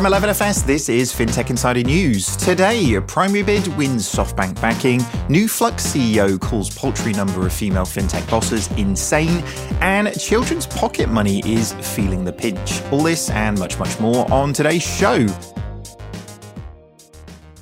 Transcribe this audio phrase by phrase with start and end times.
[0.00, 2.34] From 11FS, this is FinTech Insider News.
[2.38, 8.70] Today, PrimaryBid wins SoftBank backing, new Flux CEO calls paltry number of female FinTech bosses
[8.78, 9.44] insane,
[9.82, 12.80] and children's pocket money is feeling the pinch.
[12.90, 15.26] All this and much, much more on today's show.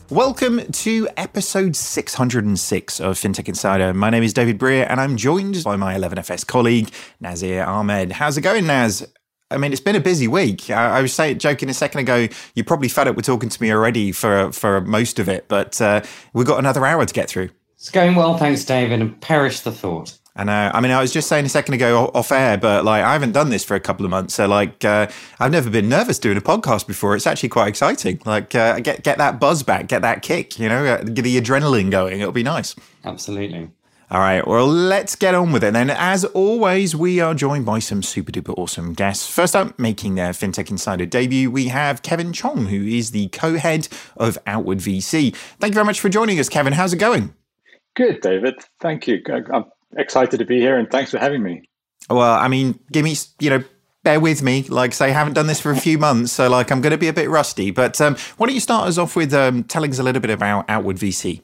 [0.09, 3.93] Welcome to episode 606 of FinTech Insider.
[3.93, 8.13] My name is David Brear and I'm joined by my 11FS colleague, Nasir Ahmad.
[8.13, 9.05] How's it going, Naz?
[9.51, 10.71] I mean, it's been a busy week.
[10.71, 13.63] I, I was saying, joking a second ago, you're probably fed up with talking to
[13.63, 16.03] me already for, for most of it, but uh,
[16.33, 17.51] we've got another hour to get through.
[17.77, 20.19] It's going well, thanks, David, and perish the thought.
[20.39, 20.71] I know.
[20.73, 23.33] I mean, I was just saying a second ago off air, but like I haven't
[23.33, 25.09] done this for a couple of months, so like uh,
[25.41, 27.17] I've never been nervous doing a podcast before.
[27.17, 28.21] It's actually quite exciting.
[28.25, 31.41] Like uh, get get that buzz back, get that kick, you know, uh, get the
[31.41, 32.21] adrenaline going.
[32.21, 32.77] It'll be nice.
[33.05, 33.71] Absolutely.
[34.11, 35.77] All right, well, let's get on with it.
[35.77, 39.29] And as always, we are joined by some super duper awesome guests.
[39.29, 43.59] First up, making their FinTech Insider debut, we have Kevin Chong, who is the co
[43.59, 43.87] head
[44.17, 45.37] of Outward VC.
[45.37, 46.73] Thank you very much for joining us, Kevin.
[46.73, 47.35] How's it going?
[47.97, 48.55] Good, David.
[48.81, 49.21] Thank you.
[49.53, 51.69] I'm excited to be here and thanks for having me.
[52.09, 53.65] Well, I mean, give me, you know,
[54.05, 54.63] bear with me.
[54.63, 56.99] Like, say, I haven't done this for a few months, so like, I'm going to
[56.99, 57.73] be a bit rusty.
[57.73, 60.31] But um, why don't you start us off with um, telling us a little bit
[60.31, 61.43] about Outward VC?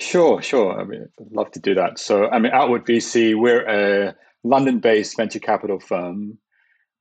[0.00, 0.80] Sure, sure.
[0.80, 1.98] I mean, I'd love to do that.
[1.98, 6.38] So, I mean, Outward VC, we're a London-based venture capital firm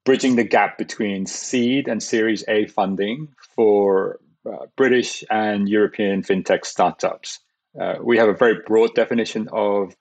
[0.03, 6.65] bridging the gap between seed and Series A funding for uh, British and European fintech
[6.65, 7.39] startups.
[7.79, 9.93] Uh, we have a very broad definition of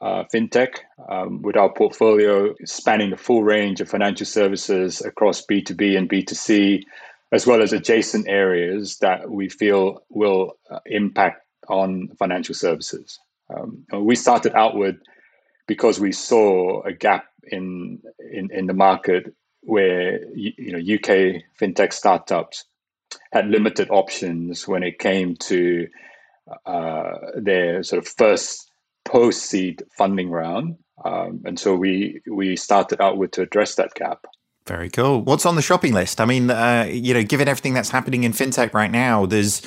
[0.00, 0.76] uh, fintech
[1.08, 6.82] um, with our portfolio spanning the full range of financial services across B2B and B2C,
[7.32, 13.18] as well as adjacent areas that we feel will uh, impact on financial services.
[13.50, 15.00] Um, we started outward
[15.66, 21.92] because we saw a gap in in, in the market where you know UK fintech
[21.92, 22.64] startups
[23.32, 25.88] had limited options when it came to
[26.66, 28.70] uh, their sort of first
[29.04, 34.26] post seed funding round, um, and so we we started outward to address that gap.
[34.66, 35.22] Very cool.
[35.22, 36.20] What's on the shopping list?
[36.20, 39.62] I mean, uh, you know, given everything that's happening in fintech right now, there's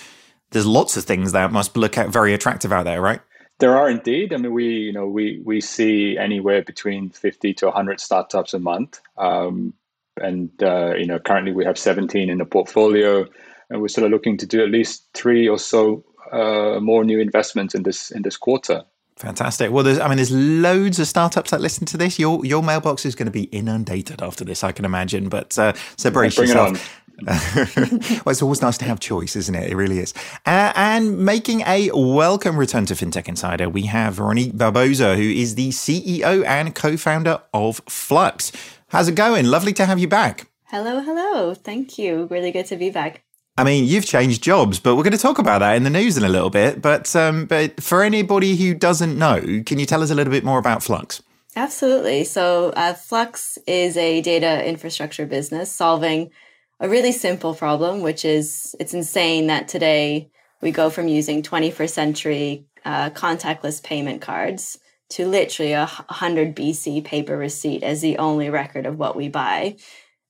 [0.52, 3.22] there's lots of things that must look very attractive out there, right?
[3.60, 4.34] There are indeed.
[4.34, 8.60] I mean, we you know we we see anywhere between fifty to hundred startups a
[8.60, 9.74] month, um,
[10.20, 13.26] and uh, you know currently we have seventeen in the portfolio,
[13.70, 17.20] and we're sort of looking to do at least three or so uh, more new
[17.20, 18.84] investments in this in this quarter.
[19.18, 19.70] Fantastic.
[19.72, 22.18] Well, there's, I mean, there's loads of startups that listen to this.
[22.18, 25.30] Your your mailbox is going to be inundated after this, I can imagine.
[25.30, 27.01] But uh, so brace yourself.
[27.26, 29.72] Well, it's always nice to have choice, isn't it?
[29.72, 30.14] It really is.
[30.46, 35.56] Uh, and making a welcome return to FinTech Insider, we have Veronique Barbosa, who is
[35.56, 38.52] the CEO and co-founder of Flux.
[38.90, 39.46] How's it going?
[39.46, 40.48] Lovely to have you back.
[40.66, 41.54] Hello, hello.
[41.54, 42.28] Thank you.
[42.30, 43.24] Really good to be back.
[43.58, 46.18] I mean, you've changed jobs, but we're going to talk about that in the news
[46.18, 46.82] in a little bit.
[46.82, 50.44] But um, but for anybody who doesn't know, can you tell us a little bit
[50.44, 51.22] more about Flux?
[51.56, 52.24] Absolutely.
[52.24, 56.32] So, uh, Flux is a data infrastructure business solving
[56.82, 60.32] a really simple problem, which is it's insane that today
[60.62, 67.04] we go from using 21st century uh, contactless payment cards to literally a 100 BC
[67.04, 69.76] paper receipt as the only record of what we buy.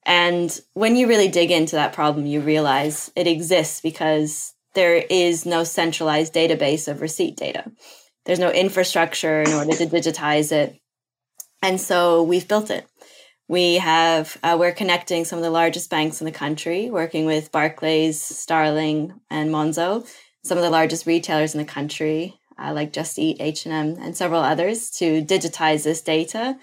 [0.05, 5.45] And when you really dig into that problem, you realize it exists because there is
[5.45, 7.71] no centralized database of receipt data.
[8.25, 10.77] There's no infrastructure in order to digitize it.
[11.61, 12.87] And so we've built it.
[13.51, 17.51] We have, uh, we're connecting some of the largest banks in the country, working with
[17.51, 20.07] Barclays, Starling, and Monzo,
[20.41, 24.41] some of the largest retailers in the country, uh, like Just Eat, H&M, and several
[24.41, 26.57] others to digitize this data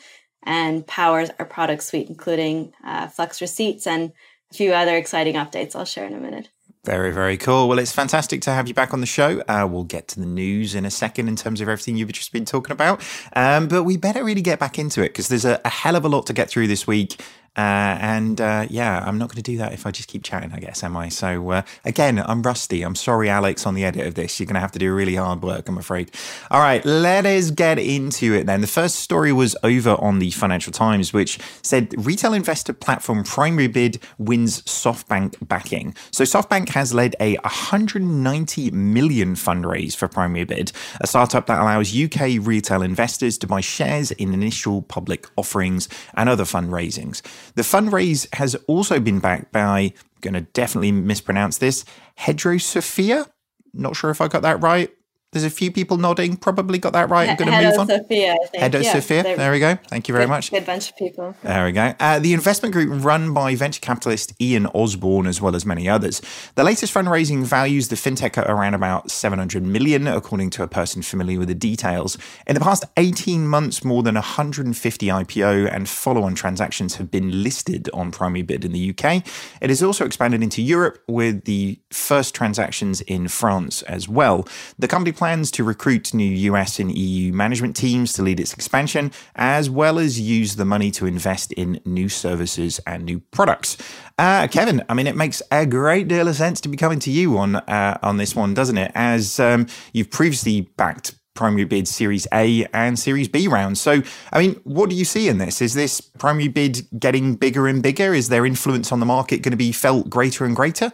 [0.44, 4.14] and power our product suite, including uh, Flux Receipts and
[4.50, 6.48] a few other exciting updates I'll share in a minute.
[6.88, 7.68] Very, very cool.
[7.68, 9.42] Well, it's fantastic to have you back on the show.
[9.46, 12.32] Uh, we'll get to the news in a second in terms of everything you've just
[12.32, 13.02] been talking about.
[13.36, 16.06] Um, but we better really get back into it because there's a, a, hell of
[16.06, 17.20] a lot to get through this week.
[17.58, 20.52] Uh, and uh, yeah, I'm not going to do that if I just keep chatting,
[20.52, 21.08] I guess, am I?
[21.08, 22.82] So uh, again, I'm rusty.
[22.82, 24.38] I'm sorry, Alex, on the edit of this.
[24.38, 26.12] You're going to have to do really hard work, I'm afraid.
[26.52, 28.60] All right, let us get into it then.
[28.60, 34.00] The first story was over on the Financial Times, which said retail investor platform PrimaryBid
[34.18, 35.96] wins SoftBank backing.
[36.12, 40.70] So SoftBank has led a 190 million fundraise for PrimaryBid,
[41.00, 46.28] a startup that allows UK retail investors to buy shares in initial public offerings and
[46.28, 47.20] other fundraisings.
[47.54, 51.84] The fundraise has also been backed by, I'm going to definitely mispronounce this,
[52.18, 53.28] Hedosophia.
[53.72, 54.90] Not sure if I got that right.
[55.32, 56.38] There's a few people nodding.
[56.38, 57.28] Probably got that right.
[57.28, 57.86] I'm going to move on.
[57.86, 58.62] Sophia, I think.
[58.62, 59.22] Head of Yeah, Sophia.
[59.24, 59.74] There we go.
[59.88, 60.50] Thank you very good- much.
[60.50, 61.36] Good bunch of people.
[61.42, 61.92] There we go.
[62.00, 66.22] Uh, the investment group run by venture capitalist Ian Osborne, as well as many others.
[66.54, 71.02] The latest fundraising values the fintech at around about 700 million, according to a person
[71.02, 72.16] familiar with the details.
[72.46, 77.42] In the past 18 months, more than 150 IPO and follow on transactions have been
[77.42, 79.22] listed on PrimaryBid in the UK.
[79.60, 84.48] It has also expanded into Europe with the first transactions in France as well.
[84.78, 89.10] The company plans to recruit new US and EU management teams to lead its expansion,
[89.34, 93.76] as well as use the money to invest in new services and new products.
[94.16, 97.10] Uh, Kevin, I mean, it makes a great deal of sense to be coming to
[97.10, 98.92] you on uh, on this one, doesn't it?
[98.94, 103.80] As um, you've previously backed PrimaryBid series A and series B rounds.
[103.80, 105.60] So, I mean, what do you see in this?
[105.60, 108.14] Is this PrimaryBid getting bigger and bigger?
[108.14, 110.92] Is their influence on the market going to be felt greater and greater?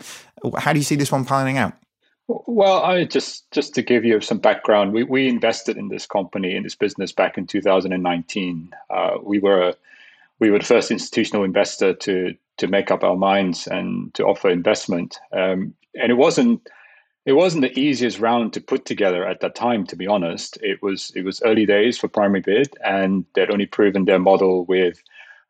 [0.59, 1.75] How do you see this one planning out?
[2.27, 6.57] Well, I just just to give you some background, we, we invested in this company
[6.57, 8.73] in this business back in 2019.
[8.89, 9.75] Uh, we were
[10.39, 14.49] we were the first institutional investor to to make up our minds and to offer
[14.49, 15.19] investment.
[15.33, 16.67] Um, and it wasn't
[17.27, 19.87] it wasn't the easiest round to put together at that time.
[19.87, 24.07] To be honest, it was it was early days for PrimaryBid, and they'd only proven
[24.07, 25.03] their model with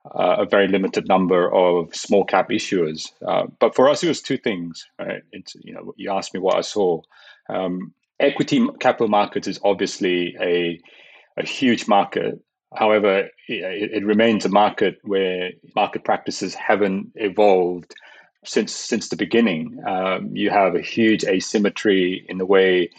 [0.07, 3.11] uh, a very limited number of small cap issuers.
[3.27, 4.87] Uh, but for us, it was two things.
[4.99, 5.23] Right?
[5.33, 7.01] It's you know you asked me what I saw.
[7.49, 10.81] Um, equity capital markets is obviously a
[11.37, 12.41] a huge market.
[12.77, 17.95] However, it, it remains a market where market practices haven't evolved
[18.45, 19.81] since since the beginning.
[19.87, 22.91] Um, you have a huge asymmetry in the way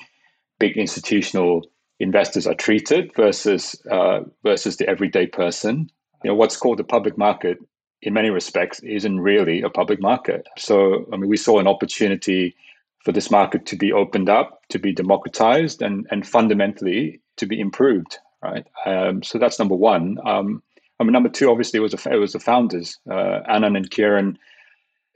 [0.59, 1.61] big institutional
[1.99, 5.89] investors are treated versus uh, versus the everyday person
[6.23, 7.57] you know what's called the public market
[8.01, 10.47] in many respects isn't really a public market.
[10.57, 12.55] So i mean we saw an opportunity
[13.03, 17.59] for this market to be opened up to be democratized and and fundamentally to be
[17.59, 18.67] improved right?
[18.85, 20.17] Um, so that's number one.
[20.25, 20.61] Um,
[20.99, 22.97] i mean number two obviously was a, it was the founders.
[23.09, 24.37] Uh, and kieran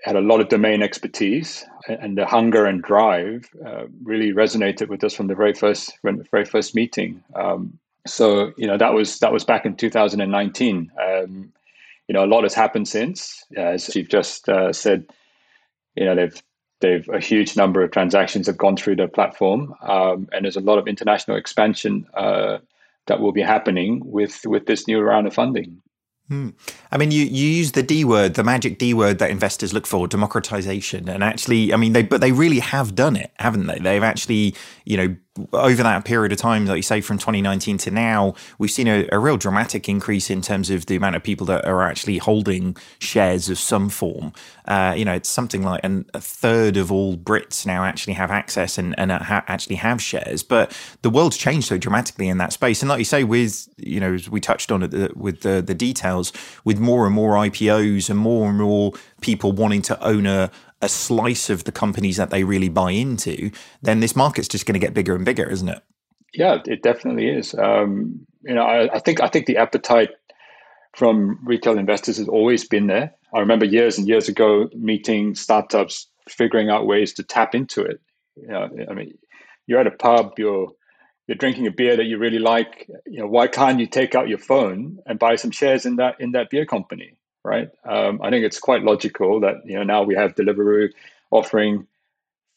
[0.04, 5.04] had a lot of domain expertise and the hunger and drive uh, really resonated with
[5.04, 7.24] us from the very first from the very first meeting.
[7.36, 11.52] Um, so you know that was that was back in 2019 um,
[12.08, 15.06] you know a lot has happened since as you've just uh, said
[15.96, 16.44] you know they've
[16.82, 20.62] they've a huge number of transactions have gone through their platform um, and there's a
[20.62, 22.58] lot of international expansion uh,
[23.08, 25.82] that will be happening with with this new round of funding
[26.30, 26.50] Hmm.
[26.92, 29.88] I mean, you, you use the D word, the magic D word that investors look
[29.88, 31.10] for, democratization.
[31.10, 33.80] And actually, I mean, they but they really have done it, haven't they?
[33.80, 34.56] They've actually,
[34.86, 35.16] you know,
[35.54, 39.08] over that period of time, like you say, from 2019 to now, we've seen a,
[39.12, 42.76] a, real dramatic increase in terms of the amount of people that are actually holding
[43.00, 44.34] shares of some form.
[44.66, 48.32] Uh, you know, it's something like an, a third of all Brits now actually have
[48.32, 50.44] access and, and ha- actually have shares.
[50.44, 52.82] But the world's changed so dramatically in that space.
[52.82, 55.76] And like you say, with, you know, we touched on it the, with the, the
[55.76, 56.34] details,
[56.66, 60.90] with more and more IPOs and more and more people wanting to own a, a
[60.90, 64.80] slice of the companies that they really buy into, then this market's just going to
[64.80, 65.82] get bigger and bigger, isn't it?
[66.34, 67.54] Yeah, it definitely is.
[67.56, 70.12] Um, you know, I, I, think I think the appetite
[70.96, 73.14] from retail investors has always been there.
[73.34, 78.00] I remember years and years ago meeting startups, figuring out ways to tap into it.
[78.36, 79.18] You know, I mean,
[79.68, 80.72] you're at a pub, you're
[81.28, 82.90] you're drinking a beer that you really like.
[83.06, 86.20] You know, why can't you take out your phone and buy some shares in that
[86.20, 87.14] in that beer company?
[87.44, 87.70] Right?
[87.86, 90.90] Um, I think it's quite logical that you know now we have Deliveroo
[91.32, 91.88] offering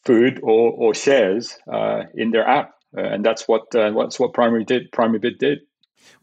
[0.05, 4.65] food or, or shares uh, in their app, uh, and that's what uh, what Primary
[4.65, 4.91] did.
[4.91, 5.59] PrimaryBid did.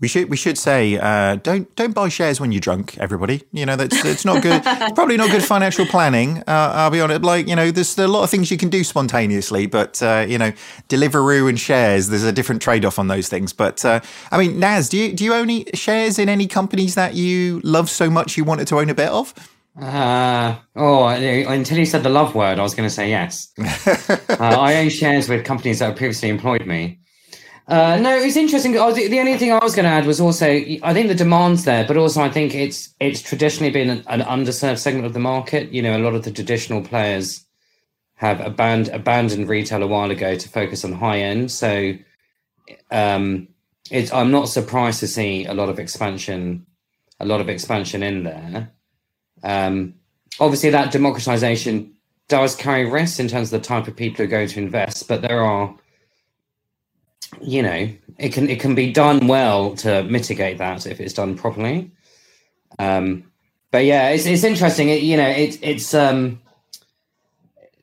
[0.00, 2.96] We should we should say uh, don't don't buy shares when you're drunk.
[2.98, 4.62] Everybody, you know that's it's not good.
[4.94, 6.38] probably not good financial planning.
[6.46, 7.22] Uh, I'll be honest.
[7.22, 10.38] Like you know, there's a lot of things you can do spontaneously, but uh, you
[10.38, 10.52] know,
[10.88, 12.08] Deliveroo and shares.
[12.08, 13.52] There's a different trade off on those things.
[13.52, 16.94] But uh, I mean, Naz, do you do you own any shares in any companies
[16.94, 19.34] that you love so much you wanted to own a bit of?
[19.80, 23.52] Uh, oh, until you said the love word, I was going to say yes.
[23.58, 26.99] uh, I own shares with companies that have previously employed me.
[27.70, 28.76] Uh, no, it's interesting.
[28.76, 31.14] Oh, the, the, only thing I was going to add was also I think the
[31.14, 35.12] demand's there, but also I think it's it's traditionally been an, an, underserved segment of
[35.12, 35.70] the market.
[35.70, 37.46] You know, a lot of the traditional players
[38.16, 41.52] have abandoned abandoned retail a while ago to focus on high end.
[41.52, 41.94] So,
[42.90, 43.46] um,
[43.88, 46.66] it's I'm not surprised to see a lot of expansion,
[47.20, 48.72] a lot of expansion in there.
[49.44, 49.94] Um,
[50.40, 51.94] obviously, that democratization
[52.26, 55.06] does carry risks in terms of the type of people who are going to invest,
[55.06, 55.76] but there are
[57.40, 61.36] you know it can it can be done well to mitigate that if it's done
[61.36, 61.90] properly
[62.78, 63.24] um
[63.70, 66.40] but yeah it's, it's interesting it, you know it, it's um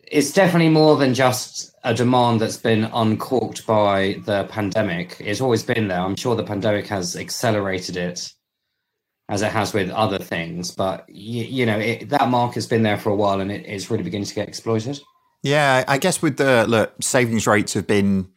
[0.10, 5.18] it's definitely more than just a demand that's been uncorked by the pandemic.
[5.20, 6.00] It's always been there.
[6.00, 8.32] I'm sure the pandemic has accelerated it
[9.30, 10.72] as it has with other things.
[10.72, 13.66] But you, you know, it, that mark has been there for a while, and it,
[13.66, 15.00] it's really beginning to get exploited.
[15.44, 18.30] Yeah, I guess with the look, savings rates have been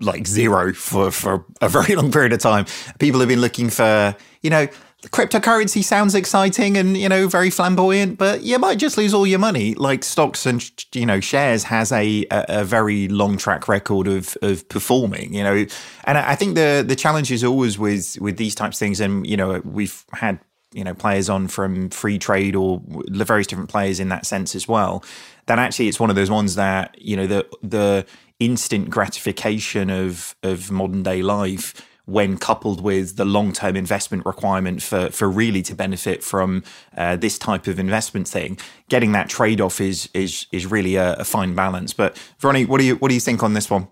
[0.00, 2.66] like zero for for a very long period of time.
[2.98, 4.68] People have been looking for, you know,
[5.08, 9.38] cryptocurrency sounds exciting and you know very flamboyant, but you might just lose all your
[9.38, 9.74] money.
[9.74, 14.68] Like stocks and you know shares has a a, very long track record of of
[14.68, 15.32] performing.
[15.32, 15.66] You know,
[16.04, 19.26] and I think the the challenge is always with with these types of things, and
[19.26, 20.40] you know we've had
[20.72, 24.66] you know players on from Freetrade or the various different players in that sense as
[24.66, 25.04] well.
[25.46, 28.06] That actually it's one of those ones that you know the the
[28.40, 34.80] instant gratification of of modern day life when coupled with the long term investment requirement
[34.82, 36.62] for for really to benefit from
[36.96, 41.14] uh, this type of investment thing, getting that trade off is is is really a,
[41.14, 41.92] a, fine balance.
[41.92, 43.88] But Veronique, what do you what do you think on this one?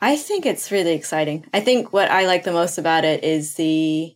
[0.00, 1.46] I think it's really exciting.
[1.54, 4.14] I think what I like the most about it is the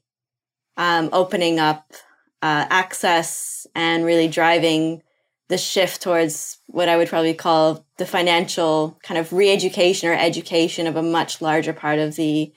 [0.77, 1.93] um, opening up
[2.43, 5.03] uh, access and really driving
[5.49, 10.87] the shift towards what I would probably call the financial kind of re-education or education
[10.87, 12.53] of a much larger part of the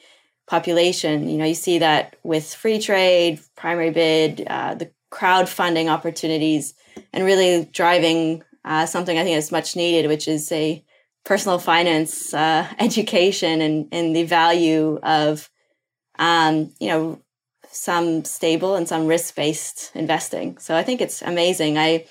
[0.48, 1.30] population.
[1.30, 6.74] You know, you see that with Freetrade, PrimaryBid, uh, the crowdfunding opportunities,
[7.14, 10.84] and really driving uh, something I think is much needed, which is a
[11.24, 15.50] personal finance uh, education and, and the value of,
[16.20, 17.22] um, you know,
[17.74, 20.58] some stable and some risk-based investing.
[20.58, 21.78] So I think it's amazing.
[21.78, 22.06] I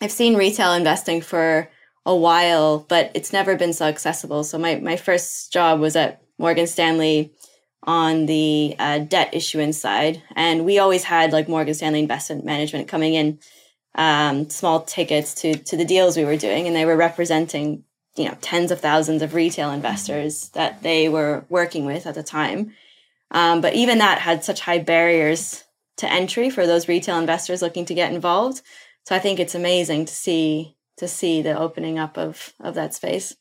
[0.00, 1.68] I've seen retail investing for
[2.06, 4.44] a while, but it's never been so accessible.
[4.44, 7.34] So my my first job was at Morgan Stanley
[7.84, 10.22] on the uh, debt issuance side.
[10.36, 13.38] And we always had like Morgan Stanley Investment Management coming in
[13.94, 17.84] um, small tickets to to the deals we were doing, and they were representing
[18.16, 22.22] you know tens of thousands of retail investors that they were working with at the
[22.22, 22.72] time.
[23.30, 25.64] Um, but even that had such high barriers
[25.98, 28.62] to entry for those retail investors looking to get involved.
[29.04, 32.94] So I think it's amazing to see to see the opening up of of that
[32.94, 33.34] space.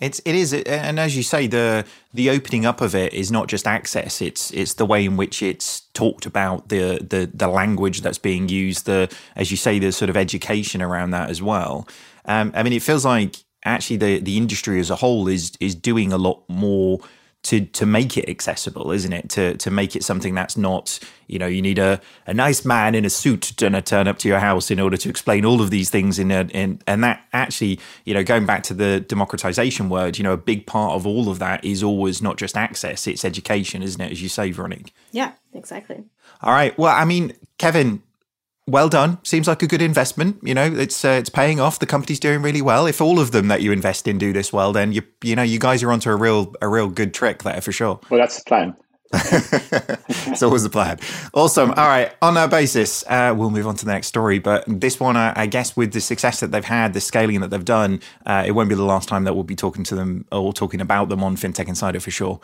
[0.00, 3.46] It's it is, and as you say, the the opening up of it is not
[3.46, 4.22] just access.
[4.22, 8.48] It's it's the way in which it's talked about, the the the language that's being
[8.48, 11.86] used, the as you say, the sort of education around that as well.
[12.24, 15.74] Um, I mean, it feels like actually the the industry as a whole is is
[15.74, 16.98] doing a lot more
[17.44, 19.28] to to make it accessible, isn't it?
[19.30, 22.94] To to make it something that's not, you know, you need a, a nice man
[22.94, 25.70] in a suit to turn up to your house in order to explain all of
[25.70, 29.88] these things in a, in and that actually, you know, going back to the democratization
[29.88, 33.06] word, you know, a big part of all of that is always not just access,
[33.06, 34.12] it's education, isn't it?
[34.12, 34.94] As you say, Veronique.
[35.10, 36.04] Yeah, exactly.
[36.42, 36.76] All right.
[36.78, 38.02] Well, I mean, Kevin,
[38.66, 39.18] well done.
[39.24, 40.38] Seems like a good investment.
[40.42, 41.78] You know, it's uh, it's paying off.
[41.78, 42.86] The company's doing really well.
[42.86, 45.42] If all of them that you invest in do this well, then you you know
[45.42, 48.00] you guys are onto a real a real good trick there for sure.
[48.10, 48.76] Well, that's the plan.
[49.14, 50.98] it's always the plan.
[51.34, 51.70] Awesome.
[51.72, 52.14] All right.
[52.22, 54.38] On that basis, uh, we'll move on to the next story.
[54.38, 57.50] But this one, uh, I guess, with the success that they've had, the scaling that
[57.50, 60.24] they've done, uh, it won't be the last time that we'll be talking to them
[60.32, 62.40] or talking about them on FinTech Insider for sure.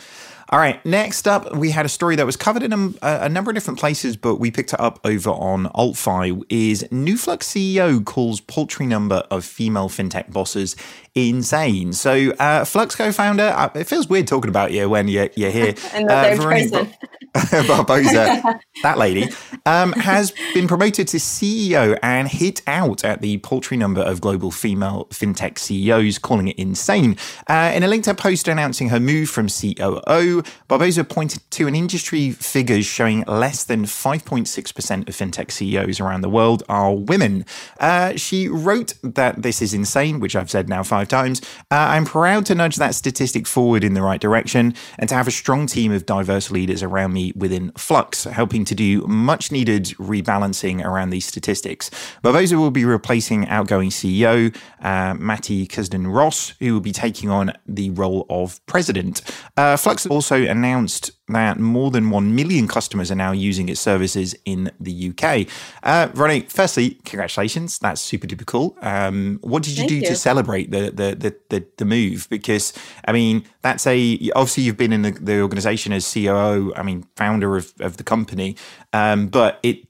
[0.50, 0.85] All right.
[0.87, 3.78] Next up, we had a story that was covered in a, a number of different
[3.78, 6.43] places, but we picked it up over on AltFi.
[6.49, 10.75] Is New Flux CEO calls paltry number of female fintech bosses
[11.14, 11.93] insane.
[11.93, 15.75] So, uh, Flux co-founder, uh, it feels weird talking about you when you're, you're here.
[15.93, 16.95] and uh, person.
[17.35, 19.28] Barbosa, that lady,
[19.67, 24.50] um, has been promoted to CEO and hit out at the paltry number of global
[24.50, 27.17] female fintech CEOs, calling it insane.
[27.47, 30.38] Uh, in a LinkedIn post announcing her move from COO,
[30.68, 36.28] Barbosa pointed to an industry figures showing less than 5.6% of fintech CEOs around the
[36.28, 37.45] world are women.
[37.80, 41.40] Uh, she wrote that this is insane, which I've said now five times.
[41.71, 45.28] Uh, I'm proud to nudge that statistic forward in the right direction and to have
[45.28, 49.85] a strong team of diverse leaders around me within Flux, helping to do much needed
[49.99, 51.90] rebalancing around these statistics.
[52.23, 57.52] Barbosa will be replacing outgoing CEO uh, Matti Kuusinen Ross, who will be taking on
[57.66, 59.23] the role of president.
[59.57, 64.35] Uh, Flux also announced that more than 1 million customers are now using its services
[64.44, 65.47] in the UK.
[65.82, 67.78] Uh, Ronnie, firstly, congratulations.
[67.78, 68.76] That's super duper cool.
[68.80, 70.06] Um, what did you Thank do you.
[70.06, 72.28] to celebrate the, the, the, the, the move?
[72.30, 72.73] Because,
[73.06, 77.06] I mean, that's a, obviously you've been in the, the organization as COO, I mean,
[77.16, 78.56] founder of, of the company,
[78.92, 79.87] um, but it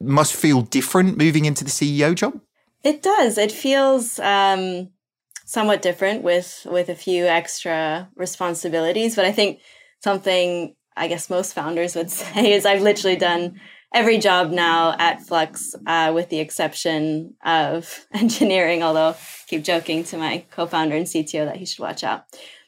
[0.00, 2.40] must feel different moving into the CEO job.
[2.82, 3.38] It does.
[3.38, 4.90] It feels, um,
[5.52, 9.60] somewhat different with with a few extra responsibilities but i think
[10.00, 13.60] something I guess most founders would say is I've literally done
[13.94, 18.82] every job now at Flux, uh, with the exception of engineering.
[18.82, 19.16] Although I
[19.46, 22.24] keep joking to my co-founder and CTO that he should watch out.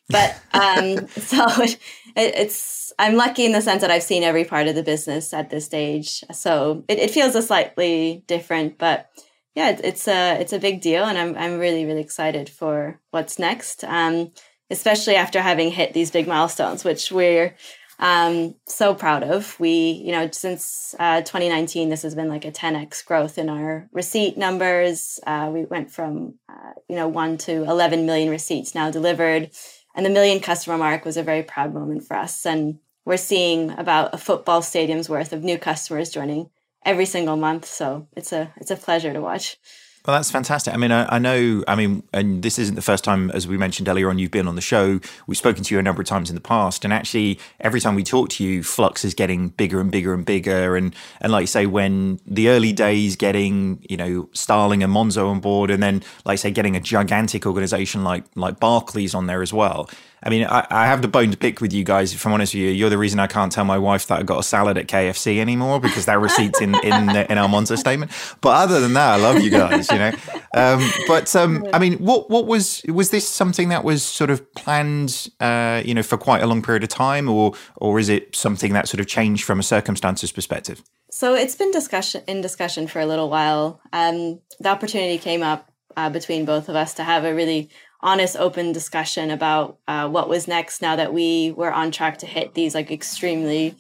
[0.09, 1.79] But um, so it,
[2.17, 5.51] it's I'm lucky in the sense that I've seen every part of the business at
[5.51, 6.23] this stage.
[6.33, 9.09] So it, it feels a slightly different, but
[9.55, 13.01] yeah, it, it's a it's a big deal, and I'm I'm really really excited for
[13.11, 13.85] what's next.
[13.85, 14.33] Um,
[14.71, 17.55] especially after having hit these big milestones, which we're
[17.99, 19.59] um, so proud of.
[19.61, 23.89] We, you know, since uh, 2019, this has been like a 10x growth in our
[23.93, 25.21] receipt numbers.
[25.27, 29.51] Uh, we went from, uh, you know, one to 11 million receipts now delivered.
[29.95, 32.45] And the million customer mark was a very proud moment for us.
[32.45, 36.51] And we're seeing about a football stadium's worth of new customers joining
[36.85, 37.67] every single month.
[37.67, 39.59] So it's a it's a pleasure to watch.
[40.07, 40.75] Well, that's fantastic.
[40.75, 43.57] I mean, I, I, know, I mean, and this isn't the first time, as we
[43.57, 45.01] mentioned earlier on, you've been on the show.
[45.27, 46.85] We've spoken to you a number of times in the past.
[46.85, 50.27] And actually, every time we talk to you, Flux is getting bigger and bigger and
[50.27, 50.77] bigger.
[50.77, 55.27] And, and like you say, when the early days getting, you know, Starling and Monzo
[55.27, 59.27] on board, and then, like I say, getting a gigantic organization like, like Barclays on
[59.27, 59.89] there as well,
[60.25, 62.15] I mean, I, I, have the bone to pick with you guys.
[62.15, 64.23] If I'm honest with you, you're the reason I can't tell my wife that I
[64.23, 68.11] got a salad at KFC anymore because that receipt's in in, in our Monzo statement.
[68.41, 69.91] But other than that, I love you guys.
[69.91, 70.13] You know,
[70.55, 74.53] um, but um, I mean, what what was was this something that was sort of
[74.55, 78.35] planned, uh, you know, for quite a long period of time, or or is it
[78.35, 80.83] something that sort of changed from a circumstances perspective?
[81.11, 83.81] So it's been discussion in discussion for a little while.
[83.93, 87.71] Um, the opportunity came up uh, between both of us to have a really
[88.05, 92.27] honest, open discussion about uh, what was next now that we were on track to
[92.27, 93.75] hit these like extremely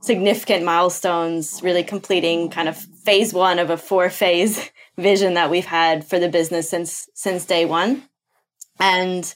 [0.00, 5.66] significant milestones, really completing kind of phase one of a four phase vision that we've
[5.66, 8.02] had for the business since since day one.
[8.78, 9.34] And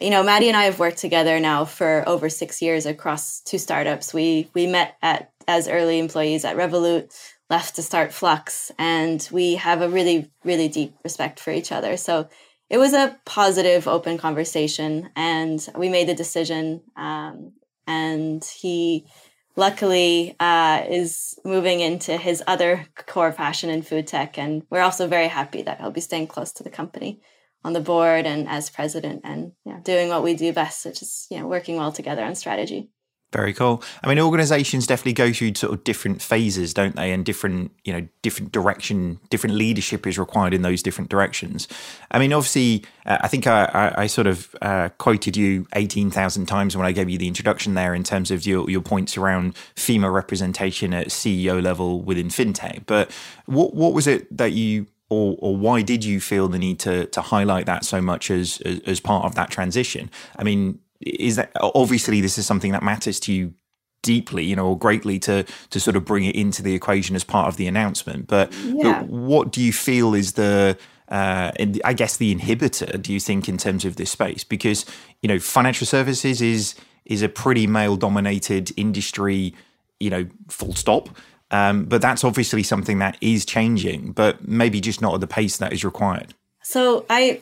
[0.00, 3.58] you know, Maddie and I have worked together now for over six years across two
[3.58, 4.12] startups.
[4.12, 7.10] We we met at as early employees at Revolut,
[7.48, 11.96] left to start Flux, and we have a really really deep respect for each other.
[11.96, 12.28] So
[12.68, 16.82] it was a positive, open conversation, and we made the decision.
[16.96, 17.52] Um,
[17.86, 19.06] and he,
[19.54, 25.06] luckily, uh, is moving into his other core passion in food tech, and we're also
[25.06, 27.20] very happy that he'll be staying close to the company
[27.64, 29.52] on the board and as president, and
[29.84, 32.90] doing what we do best, which is you know working well together on strategy.
[33.32, 33.82] Very cool.
[34.04, 37.12] I mean, organizations definitely go through sort of different phases, don't they?
[37.12, 41.66] And different, you know, different direction, different leadership is required in those different directions.
[42.12, 46.46] I mean, obviously, uh, I think I, I, I, sort of uh, quoted you 18,000
[46.46, 49.56] times when I gave you the introduction there in terms of your, your points around
[49.74, 52.86] female representation at CEO level within fintech.
[52.86, 53.10] But
[53.46, 57.06] what, what was it that you or, or why did you feel the need to
[57.06, 60.10] to highlight that so much as, as, as part of that transition?
[60.36, 63.54] I mean, is that obviously this is something that matters to you
[64.02, 67.24] deeply, you know, or greatly to to sort of bring it into the equation as
[67.24, 68.26] part of the announcement.
[68.26, 69.00] But, yeah.
[69.00, 71.52] but what do you feel is the uh,
[71.84, 73.00] I guess the inhibitor?
[73.00, 74.44] Do you think in terms of this space?
[74.44, 74.86] Because
[75.22, 79.54] you know, financial services is is a pretty male dominated industry.
[80.00, 81.08] You know, full stop.
[81.50, 85.58] Um, but that's obviously something that is changing, but maybe just not at the pace
[85.58, 86.34] that is required.
[86.62, 87.40] So I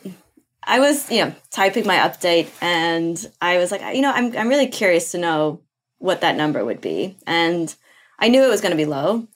[0.65, 4.49] I was, you know, typing my update and I was like, you know, I'm, I'm
[4.49, 5.61] really curious to know
[5.99, 7.17] what that number would be.
[7.27, 7.73] And
[8.19, 9.27] I knew it was going to be low.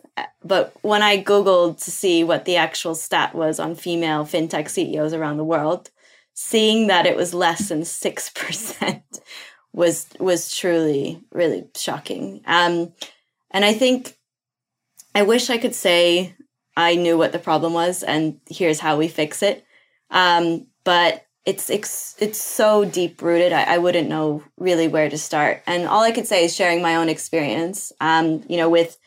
[0.43, 5.13] But when I Googled to see what the actual stat was on female fintech CEOs
[5.13, 5.91] around the world,
[6.33, 9.03] seeing that it was less than 6%
[9.73, 12.41] was, was truly, really shocking.
[12.45, 12.93] Um,
[13.51, 14.17] and I think
[15.13, 16.35] I wish I could say
[16.75, 19.65] I knew what the problem was and here's how we fix it.
[20.11, 23.53] Um, but it's it's, it's so deep rooted.
[23.53, 25.61] I, I, wouldn't know really where to start.
[25.67, 27.91] And all I could say is sharing my own experience.
[28.01, 28.97] Um, you know, with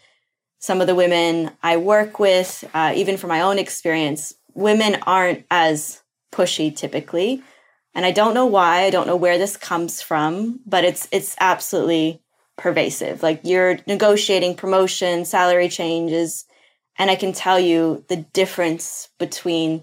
[0.61, 5.45] some of the women I work with, uh, even from my own experience, women aren't
[5.51, 7.43] as pushy typically.
[7.97, 8.85] And I don't know why.
[8.85, 12.23] I don't know where this comes from, but it's it's absolutely
[12.57, 13.25] pervasive.
[13.25, 16.45] Like you're negotiating promotion, salary changes,
[16.97, 19.83] and I can tell you the difference between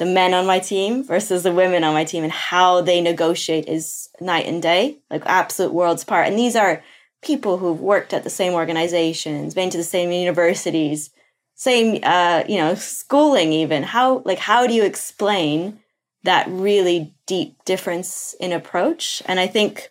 [0.00, 3.68] the men on my team versus the women on my team and how they negotiate
[3.68, 6.26] is night and day, like absolute worlds apart.
[6.26, 6.82] And these are
[7.20, 11.10] people who've worked at the same organizations, been to the same universities,
[11.54, 13.82] same uh, you know, schooling even.
[13.82, 15.80] How like how do you explain
[16.22, 19.22] that really deep difference in approach?
[19.26, 19.90] And I think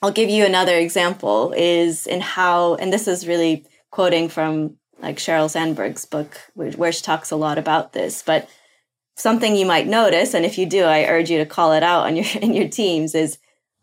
[0.00, 5.16] I'll give you another example is in how and this is really quoting from like
[5.16, 8.48] Sheryl Sandberg's book where she talks a lot about this, but
[9.14, 12.06] something you might notice, and if you do, I urge you to call it out
[12.06, 13.38] on your in your teams, is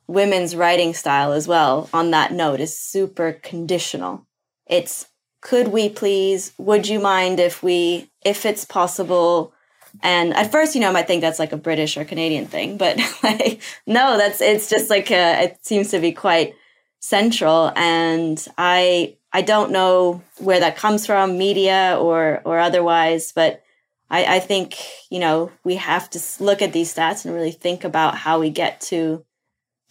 [0.08, 1.90] women's writing style as well.
[1.94, 4.26] On that note, is super conditional.
[4.66, 5.08] It's
[5.42, 6.54] could we please?
[6.58, 9.54] Would you mind if we, if it's possible?
[10.02, 12.78] And at first, you know, I might think that's like a British or Canadian thing,
[12.78, 16.54] but like, no, that's, it's just like, a, it seems to be quite
[17.00, 17.72] central.
[17.76, 23.64] And I, I don't know where that comes from, media or, or otherwise, but
[24.10, 24.76] I, I think,
[25.10, 28.50] you know, we have to look at these stats and really think about how we
[28.50, 29.24] get to,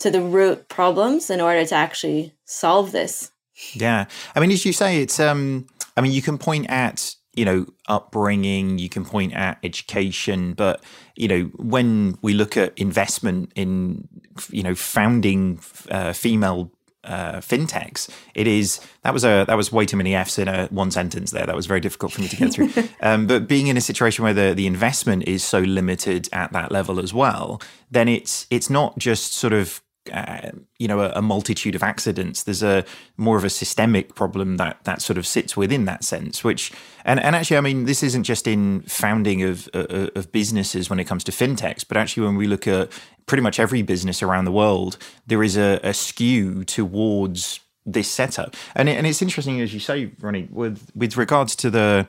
[0.01, 3.31] to the root problems in order to actually solve this.
[3.73, 4.07] Yeah.
[4.35, 7.67] I mean, as you say, it's, um, I mean, you can point at, you know,
[7.87, 10.83] upbringing, you can point at education, but,
[11.17, 14.09] you know, when we look at investment in,
[14.51, 16.73] you know, founding uh, female
[17.09, 20.67] uh, fintechs, it is that was a that was way too many Fs in a
[20.67, 21.47] one sentence there.
[21.47, 22.71] That was very difficult for me to get through.
[23.03, 26.71] um, but being in a situation where the the investment is so limited at that
[26.71, 29.81] level as well, then it's it's not just sort of
[30.13, 32.43] uh, you know a, a, multitude of accidents.
[32.43, 32.85] There's a
[33.17, 36.43] more of a systemic problem that that sort of sits within that sense.
[36.43, 36.73] Which
[37.05, 40.99] and and actually, I mean, this isn't just in founding of uh, of businesses when
[40.99, 42.91] it comes to fintechs, but actually when we look at
[43.27, 48.57] pretty much every business around the world, there is a, a skew towards this setup.
[48.75, 52.09] And it, and it's interesting as you say, Ronnie, with with regards to the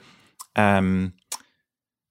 [0.56, 1.14] um,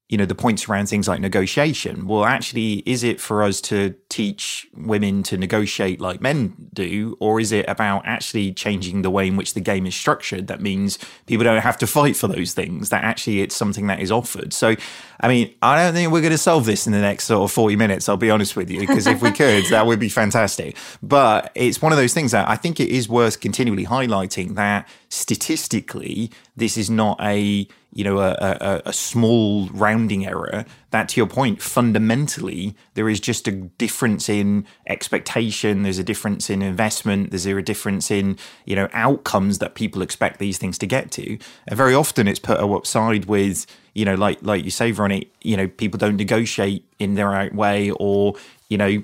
[0.09, 2.07] you know the points around things like negotiation.
[2.07, 7.39] Well actually is it for us to teach women to negotiate like men do or
[7.39, 10.97] is it about actually changing the way in which the game is structured that means
[11.27, 14.51] people don't have to fight for those things that actually it's something that is offered?
[14.51, 14.75] So
[15.21, 17.51] i mean i don't think we're going to solve this in the next sort of
[17.51, 20.75] 40 minutes i'll be honest with you because if we could that would be fantastic.
[21.03, 24.87] But it's one of those things that i think it is worth continually highlighting that
[25.09, 30.63] statistically this is not a you know a, a, a, small rounding error.
[30.91, 36.49] That to your point fundamentally there is just a difference in expectation there's a difference
[36.49, 40.85] in investment there's a difference in you know outcomes that people expect these things to
[40.85, 41.39] get to.
[41.67, 45.57] And very often it's put outside with you know like like you say Ronnie you
[45.57, 48.35] know people don't negotiate in their right way or
[48.69, 49.01] you know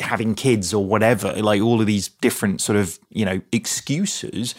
[0.00, 4.56] having kids or whatever like all of these different sort of you know excuses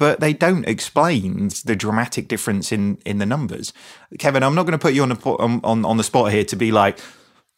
[0.00, 3.74] but they don't explain the dramatic difference in in the numbers.
[4.18, 6.56] Kevin, I'm not going to put you on, a, on on the spot here to
[6.56, 6.98] be like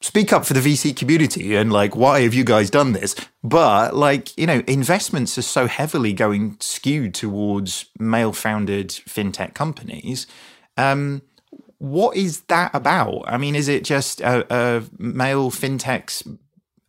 [0.01, 3.15] speak up for the VC community and like why have you guys done this?
[3.45, 10.27] But like you know, investments are so heavily going skewed towards male founded fintech companies.
[10.77, 11.23] Um,
[11.79, 13.23] what is that about?
[13.29, 16.27] I mean, is it just a, a male fintechs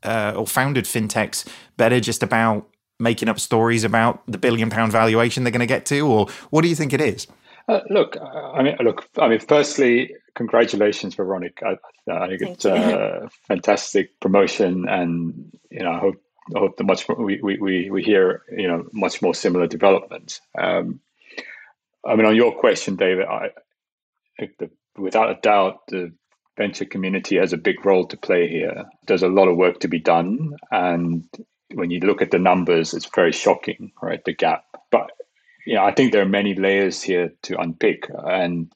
[0.01, 2.67] uh, or founded fintechs better just about
[2.99, 6.61] making up stories about the billion pound valuation they're going to get to, or what
[6.61, 7.27] do you think it is?
[7.67, 9.07] Uh, look, I mean, look.
[9.17, 11.77] I mean, firstly, congratulations, Veronica.
[12.07, 16.15] I, I think Thank it's a fantastic promotion, and you know, I hope
[16.55, 20.41] I hope that much we, we we hear you know much more similar developments.
[20.57, 20.99] Um,
[22.05, 23.51] I mean, on your question, David, I
[24.37, 26.11] think that without a doubt, the
[26.57, 28.85] venture community has a big role to play here.
[29.07, 31.25] There's a lot of work to be done, and
[31.73, 34.23] when you look at the numbers, it's very shocking, right?
[34.23, 34.65] The gap.
[34.91, 35.11] But
[35.65, 38.09] you know, I think there are many layers here to unpick.
[38.25, 38.71] And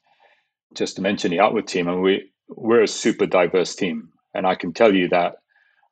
[0.74, 4.54] just to mention the Outward team, and we we're a super diverse team, and I
[4.54, 5.36] can tell you that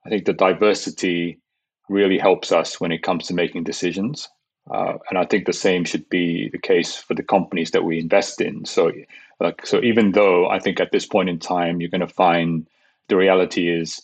[0.05, 1.41] I think the diversity
[1.89, 4.29] really helps us when it comes to making decisions.
[4.71, 8.01] Uh, and I think the same should be the case for the companies that we
[8.01, 8.65] invest in.
[8.65, 8.91] So,
[9.39, 12.67] like, so even though I think at this point in time you're going to find
[13.09, 14.03] the reality is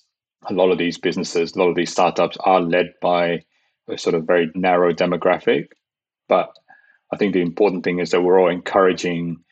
[0.48, 3.42] a lot of these businesses, a lot of these startups are led by
[3.88, 5.68] a sort of very narrow demographic.
[6.28, 6.50] But
[7.12, 9.42] I think the important thing is that we're all encouraging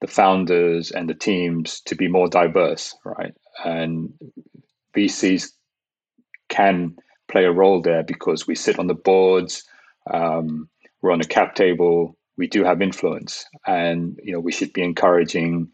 [0.00, 3.34] the founders and the teams to be more diverse, right?
[3.64, 4.12] And
[4.94, 5.50] VCs
[6.48, 6.96] can
[7.28, 9.64] play a role there because we sit on the boards,
[10.10, 10.68] um,
[11.02, 14.82] we're on the cap table, we do have influence, and you know we should be
[14.82, 15.70] encouraging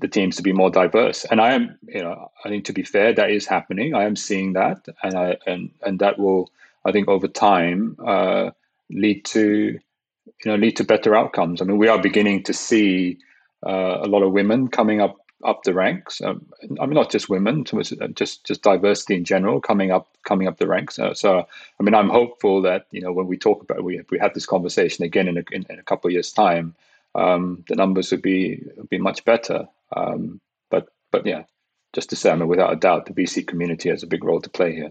[0.00, 1.24] the teams to be more diverse.
[1.30, 3.94] And I am, you know, I think to be fair, that is happening.
[3.94, 6.50] I am seeing that, and I and and that will,
[6.84, 8.50] I think, over time, uh,
[8.90, 9.78] lead to,
[10.44, 11.60] you know, lead to better outcomes.
[11.60, 13.18] I mean, we are beginning to see
[13.66, 16.20] uh, a lot of women coming up up the ranks.
[16.20, 16.46] Um,
[16.80, 17.64] I mean, not just women,
[18.14, 20.98] just just diversity in general coming up coming up the ranks.
[20.98, 21.46] Uh, so,
[21.78, 24.46] I mean, I'm hopeful that you know when we talk about we we have this
[24.46, 26.74] conversation again in a, in, in a couple of years' time,
[27.14, 29.68] um, the numbers would be would be much better.
[29.94, 31.42] Um, but but yeah,
[31.92, 34.40] just to say, I mean, without a doubt, the VC community has a big role
[34.40, 34.90] to play here.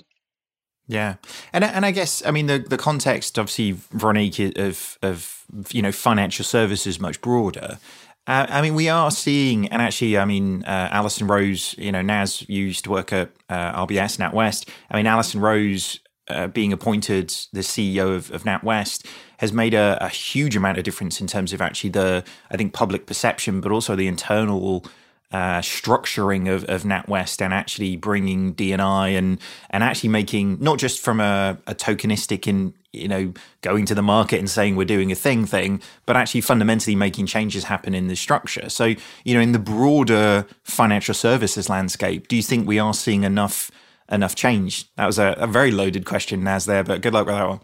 [0.87, 1.15] Yeah,
[1.51, 5.91] and and I guess I mean the the context obviously Veronique of of you know
[5.91, 7.79] financial services much broader.
[8.27, 12.01] Uh, I mean, we are seeing, and actually, I mean, uh, Alison Rose, you know,
[12.01, 14.67] Naz used to work at uh, RBS, NatWest.
[14.89, 19.05] I mean, Alison Rose uh, being appointed the CEO of, of NatWest
[19.37, 22.73] has made a, a, huge amount of difference in terms of actually the, I think,
[22.73, 24.85] public perception, but also the internal
[25.31, 31.01] uh, structuring of, of NatWest and actually bringing D&I and and actually making not just
[31.01, 35.11] from a, a tokenistic in you know going to the market and saying we're doing
[35.11, 38.69] a thing thing, but actually fundamentally making changes happen in the structure.
[38.69, 43.23] So you know in the broader financial services landscape, do you think we are seeing
[43.23, 43.71] enough?
[44.09, 44.93] Enough change?
[44.95, 47.59] That was a, a very loaded question, Naz, there, but good luck with that one.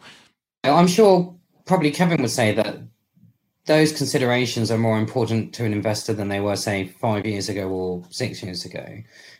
[0.63, 2.77] I'm sure probably Kevin would say that
[3.65, 7.69] those considerations are more important to an investor than they were, say, five years ago
[7.69, 8.85] or six years ago.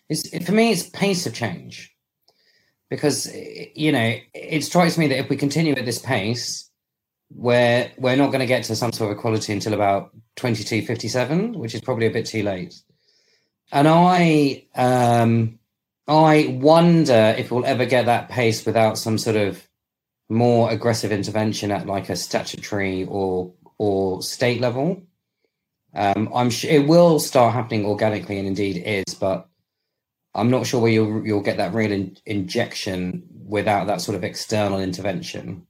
[0.09, 1.95] It's, for me, it's pace of change.
[2.89, 3.33] Because,
[3.73, 6.69] you know, it strikes me that if we continue at this pace,
[7.33, 11.73] we're, we're not going to get to some sort of equality until about 2257, which
[11.73, 12.75] is probably a bit too late.
[13.71, 15.57] And I, um,
[16.07, 19.67] I wonder if we'll ever get that pace without some sort of
[20.29, 25.03] more aggressive intervention at like a statutory or or state level.
[25.93, 29.49] Um, I'm sure it will start happening organically, and indeed is, but
[30.33, 34.23] I'm not sure where you'll you'll get that real in, injection without that sort of
[34.23, 35.67] external intervention.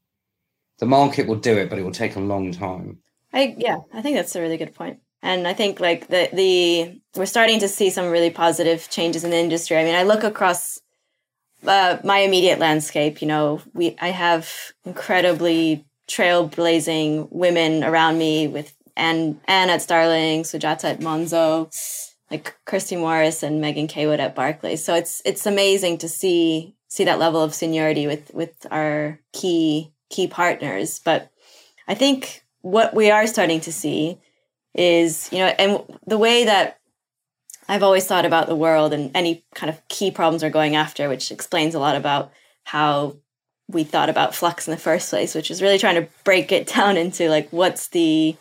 [0.79, 2.99] The market will do it, but it will take a long time.
[3.33, 4.99] I yeah, I think that's a really good point.
[5.23, 9.31] And I think like the the we're starting to see some really positive changes in
[9.31, 9.77] the industry.
[9.77, 10.79] I mean, I look across
[11.65, 13.21] uh, my immediate landscape.
[13.21, 14.49] You know, we I have
[14.85, 21.69] incredibly trailblazing women around me with Anne, Anne at Starling, Sujata at Monzo,
[22.29, 24.83] like Kirsty Morris and Megan Caywood at Barclays.
[24.83, 29.93] So it's it's amazing to see see that level of seniority with with our key
[30.09, 30.99] key partners.
[30.99, 31.31] But
[31.87, 34.19] I think what we are starting to see
[34.73, 36.79] is you know and the way that
[37.67, 41.09] i've always thought about the world and any kind of key problems we're going after
[41.09, 42.31] which explains a lot about
[42.63, 43.15] how
[43.67, 46.67] we thought about flux in the first place which is really trying to break it
[46.75, 48.35] down into like what's the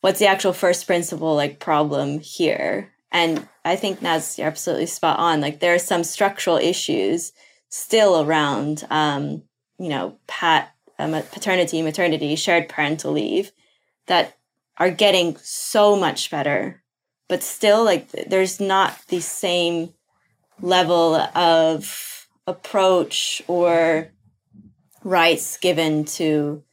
[0.00, 2.92] what's the actual first principle like problem here?
[3.12, 5.40] And i think Naz you're absolutely spot on.
[5.40, 7.32] Like there are some structural issues
[7.68, 9.42] still around um
[9.78, 13.52] you know pat um, paternity maternity shared parental leave
[14.06, 14.36] that
[14.80, 16.82] are getting so much better
[17.28, 19.94] but still like there's not the same
[20.60, 24.10] level of approach or
[25.04, 26.64] rights given to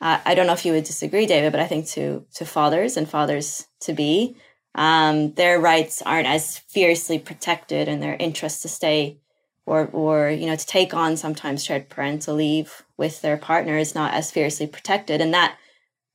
[0.00, 2.96] uh, i don't know if you would disagree david but i think to to fathers
[2.96, 4.36] and fathers to be.
[4.74, 9.18] Um, their rights aren't as fiercely protected and their interest to stay
[9.64, 13.94] or or you know to take on sometimes shared parental leave with their partner is
[13.94, 15.20] not as fiercely protected.
[15.20, 15.56] And that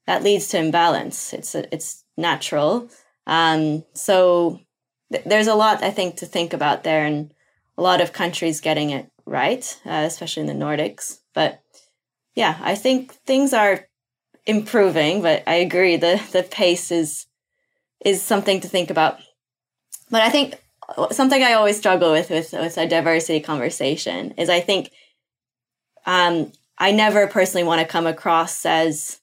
[0.07, 1.33] that leads to imbalance.
[1.33, 2.89] It's it's natural.
[3.27, 4.59] Um, so
[5.11, 7.33] th- there's a lot I think to think about there, and
[7.77, 11.19] a lot of countries getting it right, uh, especially in the Nordics.
[11.33, 11.61] But
[12.35, 13.87] yeah, I think things are
[14.45, 15.21] improving.
[15.21, 17.27] But I agree the the pace is
[18.03, 19.19] is something to think about.
[20.09, 20.61] But I think
[21.11, 24.91] something I always struggle with with with a diversity conversation is I think
[26.05, 29.19] um, I never personally want to come across as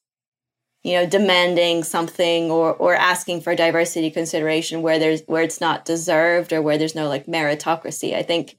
[0.88, 5.84] you know demanding something or or asking for diversity consideration where there's where it's not
[5.84, 8.14] deserved or where there's no like meritocracy.
[8.14, 8.56] I think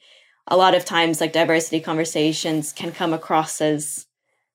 [0.47, 4.05] a lot of times like diversity conversations can come across as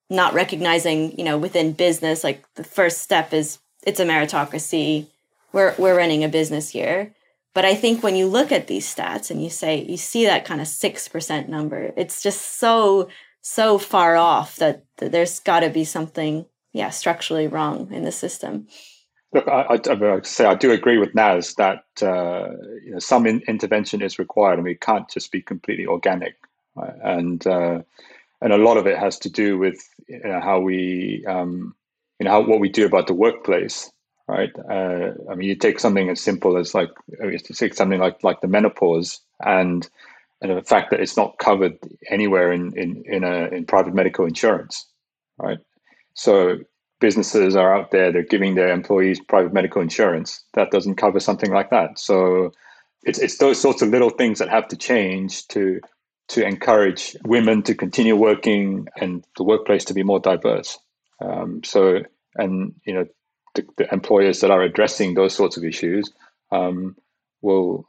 [0.09, 5.07] not recognizing you know within business like the first step is it's a meritocracy.
[5.51, 7.13] We're we're running a business here.
[7.53, 10.45] But i think when you look at these stats and you say you see that
[10.45, 13.09] kind of 6% number it's just so
[13.41, 18.11] so far off that, that there's got to be something yeah structurally wrong in the
[18.11, 18.67] system.
[19.33, 22.49] Look, I, I, I say I do agree with Naz that uh,
[22.83, 26.35] you know, some in, intervention is required, and we can't just be completely organic.
[26.75, 26.93] Right?
[27.03, 27.81] And uh,
[28.41, 31.75] and a lot of it has to do with you know, how we um,
[32.19, 33.89] you know how, what we do about the workplace,
[34.27, 34.51] right?
[34.69, 38.41] Uh, I mean, you take something as simple as like you take something like like
[38.41, 39.89] the menopause, and
[40.41, 41.77] and the fact that it's not covered
[42.09, 44.85] anywhere in in in, a, in private medical insurance,
[45.37, 45.59] right?
[46.15, 46.57] So
[46.99, 50.43] businesses are out there, they're giving their employees private medical insurance.
[50.53, 51.99] That doesn't cover something like that.
[51.99, 52.51] So
[53.03, 55.79] it's it's those sorts of little things that have to change to
[56.29, 60.79] to encourage women to continue working and the workplace to be more diverse.
[61.21, 62.01] Um, so
[62.35, 63.05] and you know
[63.53, 66.11] the, the, employers that are addressing those sorts of issues
[66.51, 66.95] um,
[67.41, 67.87] will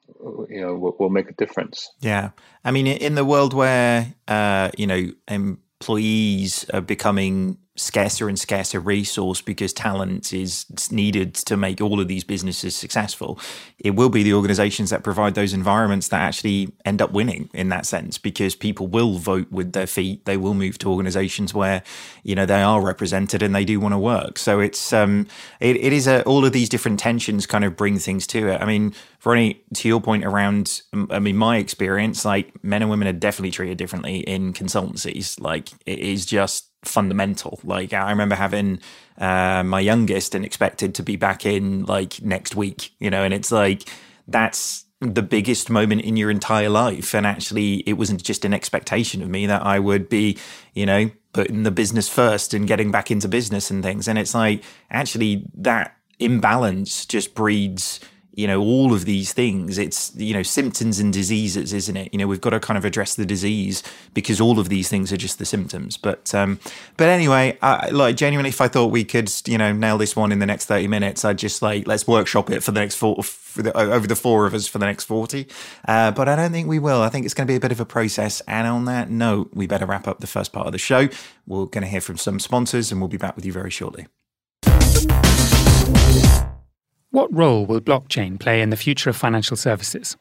[0.49, 1.91] you know will, will, make a difference.
[2.01, 2.31] Yeah,
[2.65, 8.81] I mean, in the world where uh, you know employees are becoming scarcer and scarcer
[8.81, 13.39] resource because talent is needed to make all of these businesses successful,
[13.79, 17.69] it will be the organizations that provide those environments that actually end up winning in
[17.69, 20.25] that sense because people will vote with their feet.
[20.25, 21.83] They will move to organizations where,
[22.23, 24.39] you know, they are represented and they do want to work.
[24.39, 25.27] So it's, um,
[25.61, 28.61] it, it is a, all of these different tensions kind of bring things to it.
[28.61, 33.09] I mean, Ronnie, to your point around, I mean, my experience, like men and women
[33.09, 35.41] are definitely treated differently in consultancies.
[35.41, 37.61] Like it is just fundamental.
[37.65, 38.81] Like I remember having
[39.19, 43.35] uh, my youngest and expected to be back in like next week, you know, and
[43.35, 43.89] it's like
[44.29, 47.15] that's the biggest moment in your entire life.
[47.15, 50.39] And actually, it wasn't just an expectation of me that I would be,
[50.75, 54.09] you know, putting the business first and getting back into business and things.
[54.09, 58.01] And it's like actually that imbalance just breeds
[58.37, 62.09] you know all of these things it's you know symptoms and diseases isn't it?
[62.13, 63.83] You know we've got to kind of address the disease
[64.15, 65.97] because all of these things are just the symptoms.
[65.97, 66.61] But um
[66.97, 70.33] but anyway I, like genuinely if i thought we could you know nail this one
[70.33, 73.17] in the next 30 minutes i'd just like let's workshop it for the next four
[73.57, 75.47] the, over the four of us for the next 40
[75.89, 77.03] uh, but i don't think we will.
[77.03, 78.41] I think it's going to be a bit of a process.
[78.47, 81.09] And on that note we better wrap up the first part of the show.
[81.47, 84.07] We're going to hear from some sponsors and we'll be back with you very shortly
[87.11, 90.17] what role will blockchain play in the future of financial services?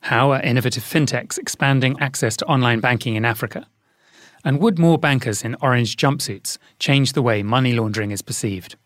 [0.00, 3.66] How are innovative fintechs expanding access to online banking in Africa?
[4.44, 8.76] And would more bankers in orange jumpsuits change the way money laundering is perceived?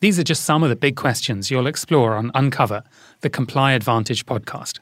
[0.00, 2.82] These are just some of the big questions you'll explore on Uncover,
[3.20, 4.80] the ComplyAdvantage podcast.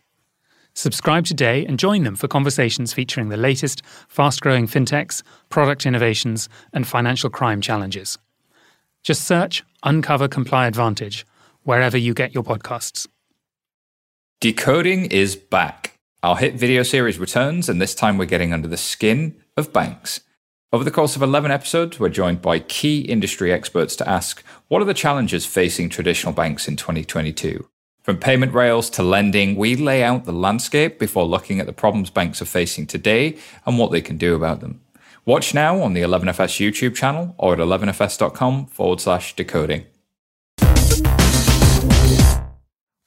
[0.75, 6.49] Subscribe today and join them for conversations featuring the latest fast growing fintechs, product innovations,
[6.73, 8.19] and financial crime challenges.
[9.03, 11.25] Just search Uncover ComplyAdvantage
[11.65, 13.07] wherever you get your podcasts.
[14.41, 15.99] Decoding is back.
[16.23, 20.21] Our hit video series returns, and this time we're getting under the skin of banks.
[20.73, 24.81] Over the course of 11 episodes, we're joined by key industry experts to ask what
[24.81, 27.69] are the challenges facing traditional banks in 2022?
[28.03, 32.11] From payment rails to lending, we lay out the landscape before looking at the problems
[32.11, 34.81] banks are facing today and what they can do about them.
[35.25, 39.85] Watch now on the 11FS YouTube channel or at 11fs.com forward slash decoding.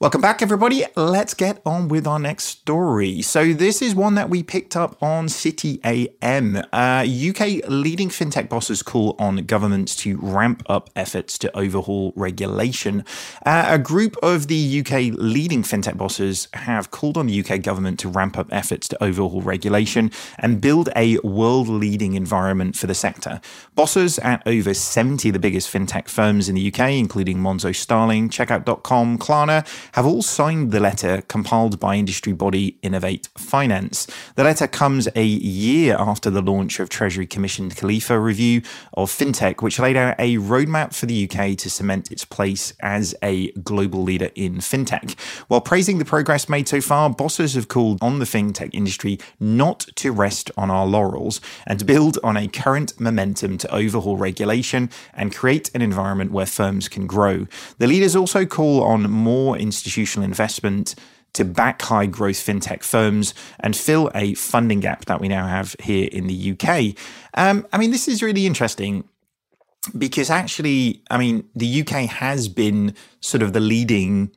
[0.06, 0.84] Welcome back, everybody.
[0.94, 3.22] Let's get on with our next story.
[3.22, 6.62] So, this is one that we picked up on City AM.
[6.72, 13.04] Uh, UK leading fintech bosses call on governments to ramp up efforts to overhaul regulation.
[13.44, 17.98] Uh, a group of the UK leading fintech bosses have called on the UK government
[17.98, 22.94] to ramp up efforts to overhaul regulation and build a world leading environment for the
[22.94, 23.40] sector.
[23.74, 28.28] Bosses at over 70 of the biggest fintech firms in the UK, including Monzo Starling,
[28.28, 29.66] Checkout.com, Klarna,
[29.96, 34.06] have all signed the letter compiled by industry body Innovate Finance.
[34.34, 38.60] The letter comes a year after the launch of Treasury commissioned Kalifa review
[38.92, 43.14] of fintech, which laid out a roadmap for the UK to cement its place as
[43.22, 45.18] a global leader in fintech.
[45.48, 49.86] While praising the progress made so far, bosses have called on the fintech industry not
[49.94, 54.90] to rest on our laurels and to build on a current momentum to overhaul regulation
[55.14, 57.46] and create an environment where firms can grow.
[57.78, 60.94] The leaders also call on more institutional investment
[61.34, 65.76] to back high growth fintech firms and fill a funding gap that we now have
[65.80, 66.96] here in the UK.
[67.34, 69.04] Um, I mean, this is really interesting
[69.96, 74.30] because actually, I mean, the UK has been sort of the leading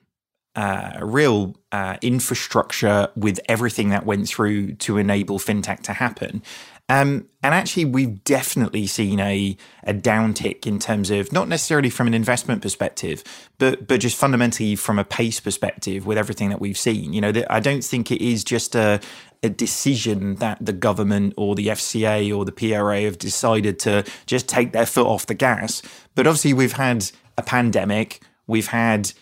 [0.55, 6.43] uh, real uh, infrastructure with everything that went through to enable fintech to happen.
[6.89, 12.07] Um, and actually, we've definitely seen a, a downtick in terms of not necessarily from
[12.07, 13.23] an investment perspective,
[13.59, 17.13] but but just fundamentally from a pace perspective with everything that we've seen.
[17.13, 18.99] You know, I don't think it is just a,
[19.43, 24.49] a decision that the government or the FCA or the PRA have decided to just
[24.49, 25.83] take their foot off the gas.
[26.15, 29.13] But obviously, we've had a pandemic, we've had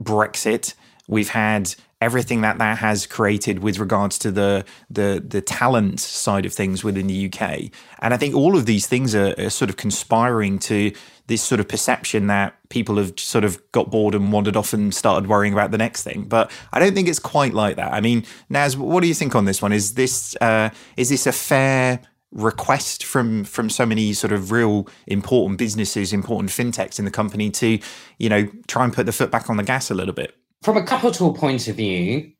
[0.00, 0.74] Brexit,
[1.08, 6.46] we've had everything that that has created with regards to the the the talent side
[6.46, 7.70] of things within the UK.
[8.00, 10.92] And I think all of these things are, are, sort of conspiring to
[11.26, 14.94] this sort of perception that people have sort of got bored and wandered off and
[14.94, 16.24] started worrying about the next thing.
[16.24, 17.92] But I don't think it's quite like that.
[17.92, 19.72] I mean, Naz, what do you think on this one?
[19.72, 24.86] Is this uh, is this a fair request from from so many sort of real
[25.06, 27.78] important businesses, important fintechs in the company to,
[28.18, 30.34] you know, try and put the foot back on the gas a little bit?
[30.62, 32.32] From a capital point of view,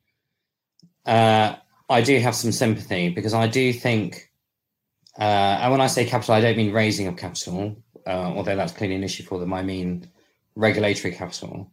[1.07, 1.57] uh,
[1.89, 4.31] I do have some sympathy because I do think,
[5.19, 8.73] uh, and when I say capital, I don't mean raising of capital, uh, although that's
[8.73, 9.53] clearly an issue for them.
[9.53, 10.11] I mean
[10.55, 11.71] regulatory capital,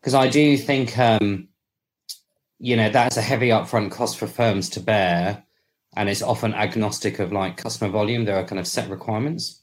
[0.00, 1.48] because I do think, um,
[2.58, 5.44] you know, that's a heavy upfront cost for firms to bear,
[5.96, 8.24] and it's often agnostic of like customer volume.
[8.24, 9.62] There are kind of set requirements.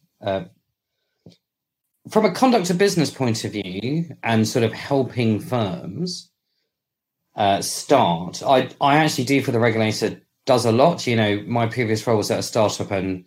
[2.10, 6.30] From a conduct of business point of view and sort of helping firms
[7.36, 11.08] uh, start, I, I actually do for the regulator does a lot.
[11.08, 13.26] You know, my previous role was at a startup and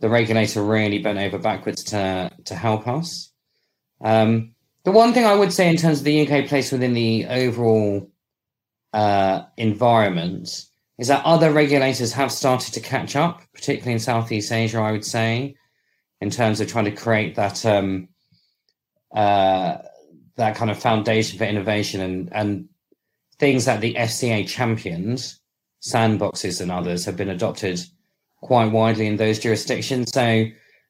[0.00, 3.32] the regulator really bent over backwards to, to help us.
[4.02, 4.54] Um,
[4.84, 8.10] the one thing I would say in terms of the UK place within the overall
[8.92, 10.66] uh, environment
[10.98, 15.04] is that other regulators have started to catch up, particularly in Southeast Asia, I would
[15.04, 15.56] say,
[16.22, 18.08] in terms of trying to create that um,
[19.14, 19.78] uh,
[20.36, 22.68] that kind of foundation for innovation and and
[23.38, 25.40] things that the FCA champions,
[25.82, 27.80] sandboxes and others have been adopted
[28.40, 30.12] quite widely in those jurisdictions.
[30.12, 30.44] So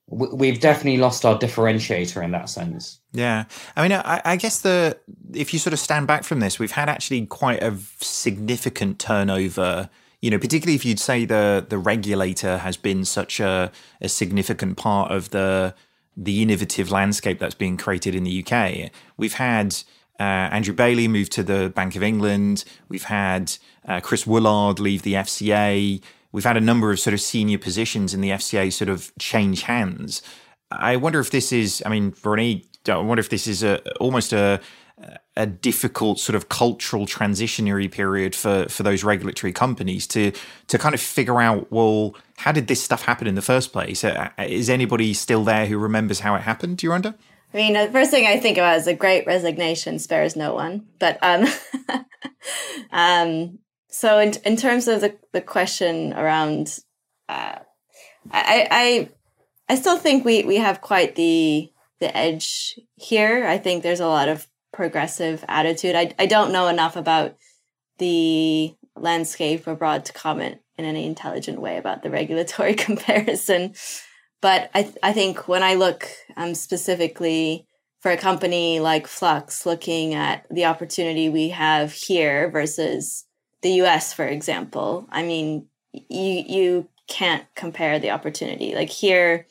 [0.06, 3.00] we've definitely lost our differentiator in that sense.
[3.12, 4.98] Yeah, I mean, I, I, guess the
[5.32, 9.88] if you sort of stand back from this, we've had actually quite a significant turnover.
[10.22, 13.70] You know, particularly if you'd say the the regulator has been such a,
[14.00, 15.74] a significant part of the
[16.16, 18.90] the innovative landscape that's being created in the UK.
[19.16, 19.76] We've had
[20.20, 22.64] uh, Andrew Bailey move to the Bank of England.
[22.88, 23.56] We've had
[23.86, 26.02] uh, Chris Woolard leave the FCA
[26.32, 29.62] we've had a number of sort of senior positions in the FCA sort of change
[29.62, 30.22] hands.
[30.70, 34.32] I wonder if this is, I mean, Ronnie, I wonder if this is a almost
[34.32, 34.60] a
[35.36, 40.32] a difficult sort of cultural transitionary period for for those regulatory companies to
[40.68, 44.04] to kind of figure out well how did this stuff happen in the first place
[44.04, 47.14] uh, is anybody still there who remembers how it happened do you wonder
[47.52, 50.86] I mean, the first thing I think about is a great resignation spares no one.
[50.98, 51.46] But um,
[52.90, 53.58] um,
[53.88, 56.78] so in in terms of the the question around,
[57.28, 57.58] uh,
[58.30, 59.08] I I
[59.68, 61.70] I still think we we have quite the
[62.00, 63.46] the edge here.
[63.46, 65.94] I think there's a lot of progressive attitude.
[65.94, 67.36] I I don't know enough about
[67.98, 73.74] the landscape abroad to comment in any intelligent way about the regulatory comparison.
[74.40, 77.66] But I I think when I look um, specifically
[78.00, 83.24] for a company like Flux, looking at the opportunity we have here versus
[83.62, 88.74] the US, for example, I mean, you you can't compare the opportunity.
[88.74, 89.46] Like here,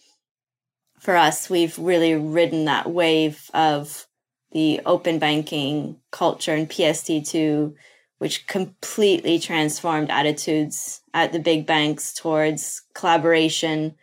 [1.00, 4.08] for us, we've really ridden that wave of
[4.52, 7.74] the open banking culture and PSD2,
[8.18, 13.96] which completely transformed attitudes at the big banks towards collaboration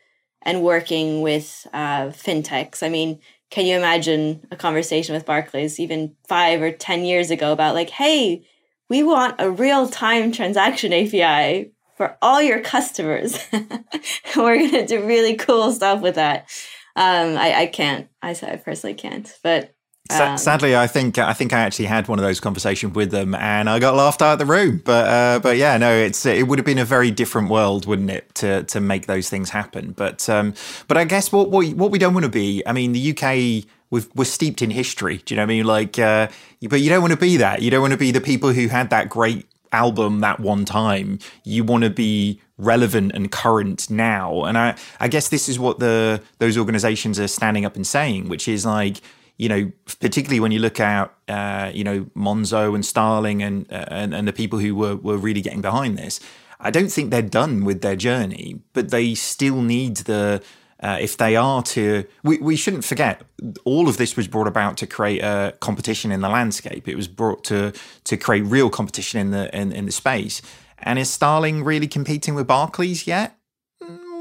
[0.42, 2.82] and working with uh, fintechs.
[2.82, 3.20] I mean,
[3.50, 7.90] can you imagine a conversation with Barclays even five or 10 years ago about, like,
[7.90, 8.46] hey,
[8.88, 13.38] we want a real time transaction API for all your customers.
[13.52, 16.48] We're going to do really cool stuff with that.
[16.96, 18.08] Um, I, I can't.
[18.22, 19.32] I, I personally can't.
[19.42, 19.74] But
[20.10, 23.34] um, Sadly, I think I think I actually had one of those conversations with them,
[23.34, 24.80] and I got laughed out of the room.
[24.84, 28.10] But uh, but yeah, no, it's it would have been a very different world, wouldn't
[28.10, 29.92] it, to to make those things happen?
[29.92, 30.54] But um,
[30.86, 32.62] but I guess what what, what we don't want to be.
[32.66, 35.18] I mean, the UK we are steeped in history.
[35.24, 35.64] Do you know what I mean?
[35.64, 36.28] Like, uh,
[36.68, 37.62] but you don't want to be that.
[37.62, 41.18] You don't want to be the people who had that great album that one time.
[41.44, 44.44] You want to be relevant and current now.
[44.44, 48.28] And I, I guess this is what the those organizations are standing up and saying,
[48.28, 49.00] which is like,
[49.38, 54.12] you know, particularly when you look at, uh, you know, Monzo and Starling and, and
[54.14, 56.20] and the people who were were really getting behind this.
[56.60, 60.42] I don't think they're done with their journey, but they still need the
[60.80, 63.22] uh, if they are to, we, we shouldn't forget,
[63.64, 66.86] all of this was brought about to create a competition in the landscape.
[66.86, 67.72] It was brought to
[68.04, 70.42] to create real competition in the in, in the space.
[70.78, 73.37] And is Starling really competing with Barclays yet?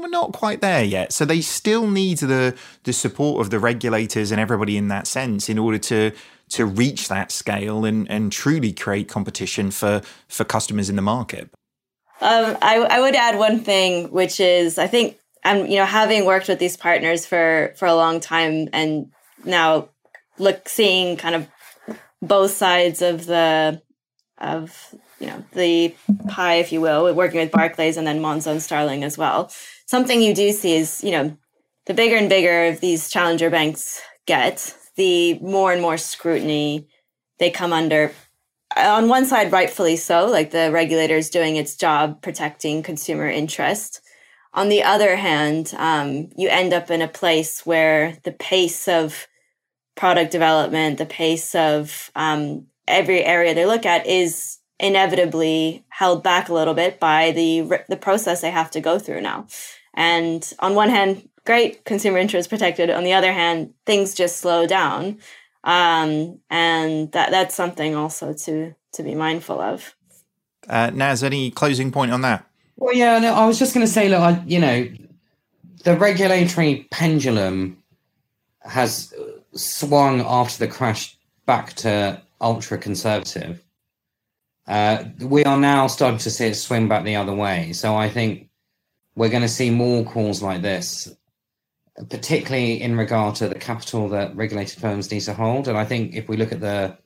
[0.00, 1.12] We're not quite there yet.
[1.12, 5.48] So they still need the the support of the regulators and everybody in that sense
[5.48, 6.12] in order to
[6.50, 11.50] to reach that scale and, and truly create competition for for customers in the market.
[12.20, 16.24] Um, I, I would add one thing, which is I think and you know having
[16.24, 19.10] worked with these partners for for a long time and
[19.44, 19.88] now
[20.38, 21.48] look seeing kind of
[22.22, 23.80] both sides of the
[24.38, 25.94] of you know the
[26.28, 29.50] pie if you will working with barclays and then monzo and starling as well
[29.88, 31.36] something you do see is you know
[31.86, 36.86] the bigger and bigger these challenger banks get the more and more scrutiny
[37.40, 38.12] they come under
[38.76, 44.00] on one side rightfully so like the regulator is doing its job protecting consumer interest
[44.58, 49.28] on the other hand, um, you end up in a place where the pace of
[49.94, 56.48] product development, the pace of um, every area they look at is inevitably held back
[56.48, 59.46] a little bit by the the process they have to go through now.
[59.98, 62.88] And on one hand, great consumer interest protected.
[62.88, 65.18] On the other hand, things just slow down,
[65.64, 69.96] um, and that that's something also to to be mindful of.
[70.68, 72.46] Uh, Naz, any closing point on that?
[72.76, 74.86] Well, yeah, no, I was just going to say, look, I, you know,
[75.82, 77.82] the regulatory pendulum
[78.60, 79.12] has
[79.52, 83.64] swung after the crash back to ultra conservative.
[84.68, 87.72] Uh, we are now starting to see it swing back the other way.
[87.72, 88.47] So I think
[89.18, 91.12] we're going to see more calls like this,
[92.08, 95.66] particularly in regard to the capital that regulated firms need to hold.
[95.66, 96.96] And I think if we look at the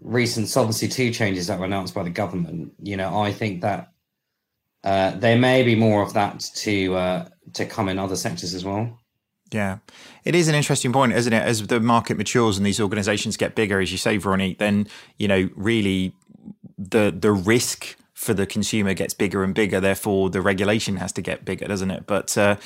[0.00, 3.92] recent Solvency II changes that were announced by the government, you know, I think that
[4.82, 8.64] uh, there may be more of that to uh, to come in other sectors as
[8.64, 8.98] well.
[9.52, 9.78] Yeah,
[10.24, 11.42] it is an interesting point, isn't it?
[11.42, 15.28] As the market matures and these organisations get bigger, as you say, Veronique, then you
[15.28, 16.12] know really
[16.76, 19.80] the the risk for the consumer gets bigger and bigger.
[19.80, 22.04] Therefore, the regulation has to get bigger, doesn't it?
[22.06, 22.56] But uh,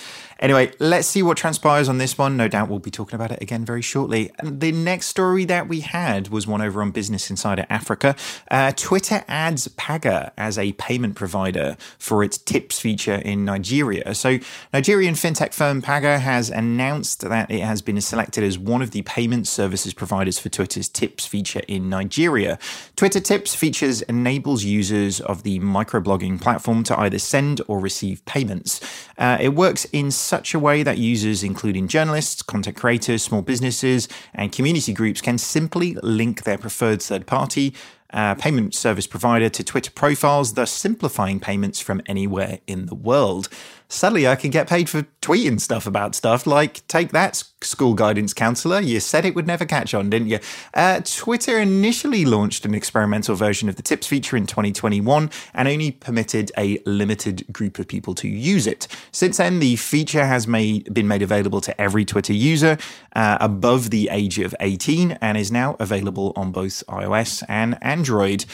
[0.41, 2.37] anyway, let's see what transpires on this one.
[2.37, 4.33] No doubt we'll be talking about it again very shortly.
[4.41, 8.17] And the next story that we had was one over on Business Insider Africa.
[8.51, 14.13] Uh, Twitter adds Paga as a payment provider for its tips feature in Nigeria.
[14.17, 14.41] So,
[14.73, 19.03] Nigerian fintech firm Paga has announced that it has been selected as one of the
[19.03, 22.59] payment services providers for Twitter's tips feature in Nigeria.
[22.97, 28.81] Twitter Tips features enables users of the microblogging platform to either send or receive payments.
[29.17, 34.09] Uh, it works in such a way that users, including journalists, content creators, small businesses,
[34.35, 37.73] and community groups, can simply link their preferred third party
[38.15, 43.49] uh, payment service provider to Twitter profiles, thus simplifying payments from anywhere in the world.
[43.95, 48.35] Suddenly, I can get paid for tweeting stuff about stuff like take that school guidance
[48.35, 48.81] counselor.
[48.81, 50.41] You said it would never catch on, didn't you?
[50.75, 55.93] Uh, Twitter initially launched an experimental version of the tips feature in 2021 and only
[55.93, 58.89] permitted a limited group of people to use it.
[59.13, 62.77] Since then, the feature has made, been made available to every Twitter user
[63.15, 68.45] uh, above the age of 18 and is now available on both iOS and Android.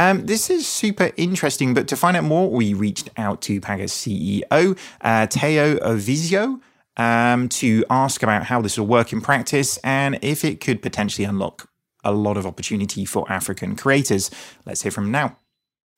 [0.00, 3.92] Um, this is super interesting, but to find out more, we reached out to Paga's
[3.92, 6.58] CEO, uh, Tayo Oviosu,
[6.96, 11.26] um, to ask about how this will work in practice and if it could potentially
[11.26, 11.68] unlock
[12.02, 14.30] a lot of opportunity for African creators.
[14.64, 15.36] Let's hear from now.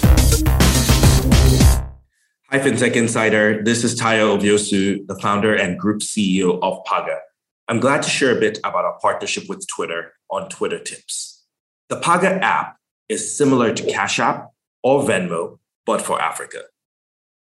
[0.00, 0.08] Hi,
[2.58, 3.62] FinTech Insider.
[3.62, 7.20] This is Tayo Oviosu, the founder and group CEO of Paga.
[7.68, 11.44] I'm glad to share a bit about our partnership with Twitter on Twitter Tips.
[11.88, 12.78] The Paga app
[13.12, 14.52] is similar to Cash App
[14.82, 16.62] or Venmo, but for Africa.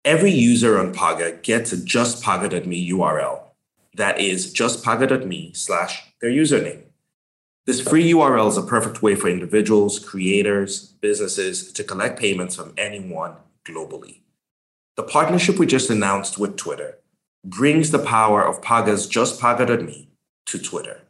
[0.04, 3.42] Every user on Paga gets a justpaga.me URL.
[3.94, 6.84] That is justpaga.me slash their username.
[7.66, 12.72] This free URL is a perfect way for individuals, creators, businesses to collect payments from
[12.78, 14.20] anyone globally.
[14.96, 16.98] The partnership we just announced with Twitter
[17.44, 20.08] brings the power of Paga's justpaga.me
[20.46, 21.02] to Twitter.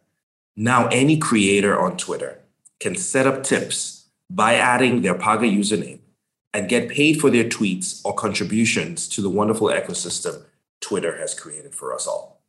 [0.57, 2.41] Now, any creator on Twitter
[2.81, 4.00] can set up tips
[4.31, 5.99] by adding their Paga username
[6.55, 10.45] and get paid for their tweets or contributions to the wonderful ecosystem
[10.81, 12.41] Twitter has created for us all.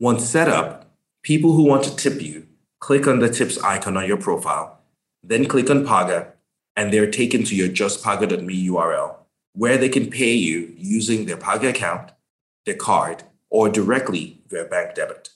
[0.00, 0.90] Once set up,
[1.22, 2.46] people who want to tip you
[2.80, 4.78] click on the tips icon on your profile,
[5.22, 6.34] then click on Paga,
[6.76, 9.16] and they're taken to your justpaga.me URL
[9.54, 12.10] where they can pay you using their Paga account,
[12.66, 15.30] their card, or directly via bank debit.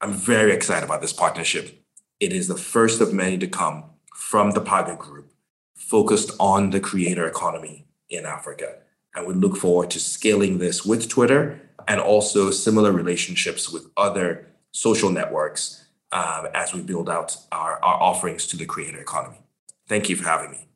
[0.00, 1.82] I'm very excited about this partnership.
[2.18, 3.84] It is the first of many to come
[4.28, 5.30] from the Paga Group
[5.74, 8.78] focused on the creator economy in Africa.
[9.14, 14.46] And we look forward to scaling this with Twitter and also similar relationships with other
[14.70, 19.40] social networks um, as we build out our, our offerings to the creator economy.
[19.86, 20.71] Thank you for having me.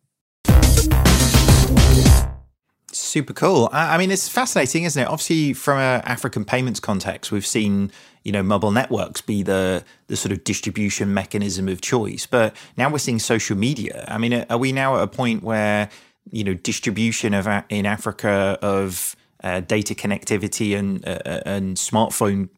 [2.96, 3.68] Super cool.
[3.72, 5.06] I mean, it's fascinating, isn't it?
[5.06, 7.92] Obviously, from an African payments context, we've seen
[8.24, 12.90] you know mobile networks be the the sort of distribution mechanism of choice, but now
[12.90, 14.06] we're seeing social media.
[14.08, 15.90] I mean, are we now at a point where
[16.30, 22.48] you know distribution of in Africa of uh, data connectivity and uh, uh and smartphone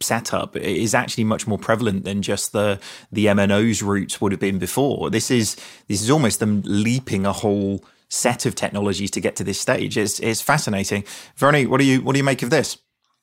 [0.00, 2.78] setup is actually much more prevalent than just the
[3.10, 5.10] the MNOs routes would have been before.
[5.10, 5.56] This is
[5.88, 9.96] this is almost them leaping a whole set of technologies to get to this stage.
[9.96, 11.04] It's, it's fascinating.
[11.36, 12.78] Veronique, what do you what do you make of this?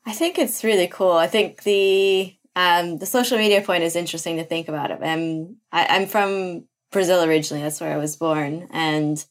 [0.06, 1.12] I think it's really cool.
[1.12, 5.00] I think the um, the social media point is interesting to think about it.
[5.04, 7.62] Um, I, I'm from Brazil originally.
[7.62, 9.24] That's where I was born, and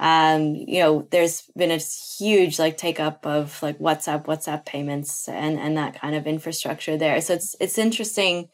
[0.00, 5.28] um, you know, there's been a huge like take up of like WhatsApp, WhatsApp payments,
[5.28, 7.20] and and that kind of infrastructure there.
[7.20, 8.48] So it's it's interesting,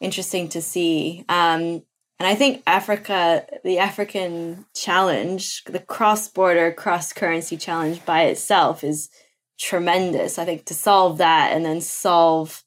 [0.00, 1.24] interesting to see.
[1.28, 1.82] Um,
[2.22, 8.84] and I think Africa, the African challenge, the cross border, cross currency challenge by itself
[8.84, 9.10] is
[9.58, 10.38] tremendous.
[10.38, 12.62] I think to solve that and then solve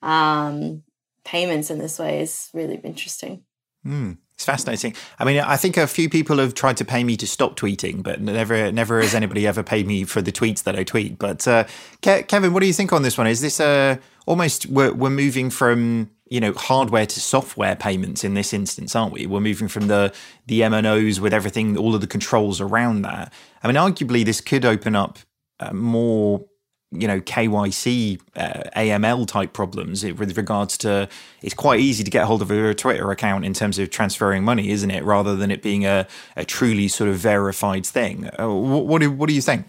[0.00, 0.84] um,
[1.22, 3.44] payments in this way is really interesting.
[3.84, 4.94] Mm, it's fascinating.
[5.18, 8.02] I mean, I think a few people have tried to pay me to stop tweeting,
[8.02, 11.18] but never, never has anybody ever paid me for the tweets that I tweet.
[11.18, 11.64] But uh,
[12.00, 13.26] Ke- Kevin, what do you think on this one?
[13.26, 18.34] Is this uh, almost we're, we're moving from you know hardware to software payments in
[18.34, 19.24] this instance, aren't we?
[19.24, 20.12] We're moving from the
[20.46, 23.32] the MNOs with everything, all of the controls around that.
[23.62, 25.20] I mean, arguably, this could open up
[25.60, 26.44] uh, more
[26.90, 31.08] you know KYC uh, AML type problems with regards to
[31.40, 34.70] it's quite easy to get hold of a Twitter account in terms of transferring money,
[34.70, 35.04] isn't it?
[35.04, 36.04] Rather than it being a,
[36.34, 38.28] a truly sort of verified thing.
[38.40, 39.66] Uh, what, what do what do you think?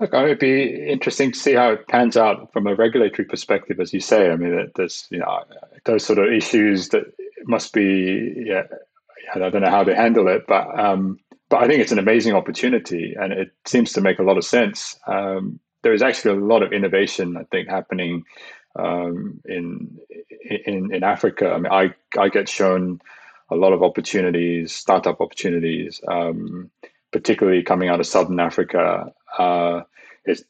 [0.00, 3.92] Look, it'd be interesting to see how it pans out from a regulatory perspective, as
[3.92, 4.30] you say.
[4.30, 5.44] I mean, there's you know
[5.84, 7.04] those sort of issues that
[7.44, 8.62] must be yeah.
[9.34, 11.18] I don't know how they handle it, but um,
[11.50, 14.44] but I think it's an amazing opportunity, and it seems to make a lot of
[14.44, 14.98] sense.
[15.06, 18.24] Um, there is actually a lot of innovation, I think, happening
[18.76, 19.98] um, in,
[20.64, 21.50] in in Africa.
[21.50, 23.00] I mean, I I get shown
[23.50, 26.70] a lot of opportunities, startup opportunities, um,
[27.12, 29.12] particularly coming out of Southern Africa.
[29.38, 29.82] Uh,
[30.24, 30.44] it's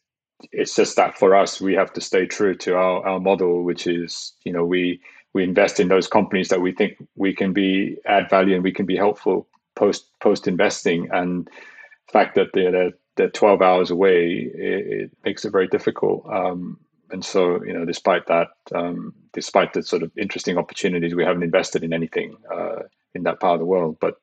[0.52, 3.86] it's just that for us, we have to stay true to our, our model, which
[3.86, 5.00] is you know we
[5.32, 8.72] we invest in those companies that we think we can be add value and we
[8.72, 14.50] can be helpful post post investing and the fact that they're, they're 12 hours away
[14.54, 16.26] it, it makes it very difficult.
[16.30, 16.78] Um,
[17.12, 21.42] and so you know despite that um, despite the sort of interesting opportunities we haven't
[21.42, 22.82] invested in anything uh,
[23.14, 23.96] in that part of the world.
[24.00, 24.20] But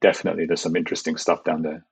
[0.00, 1.84] definitely there's some interesting stuff down there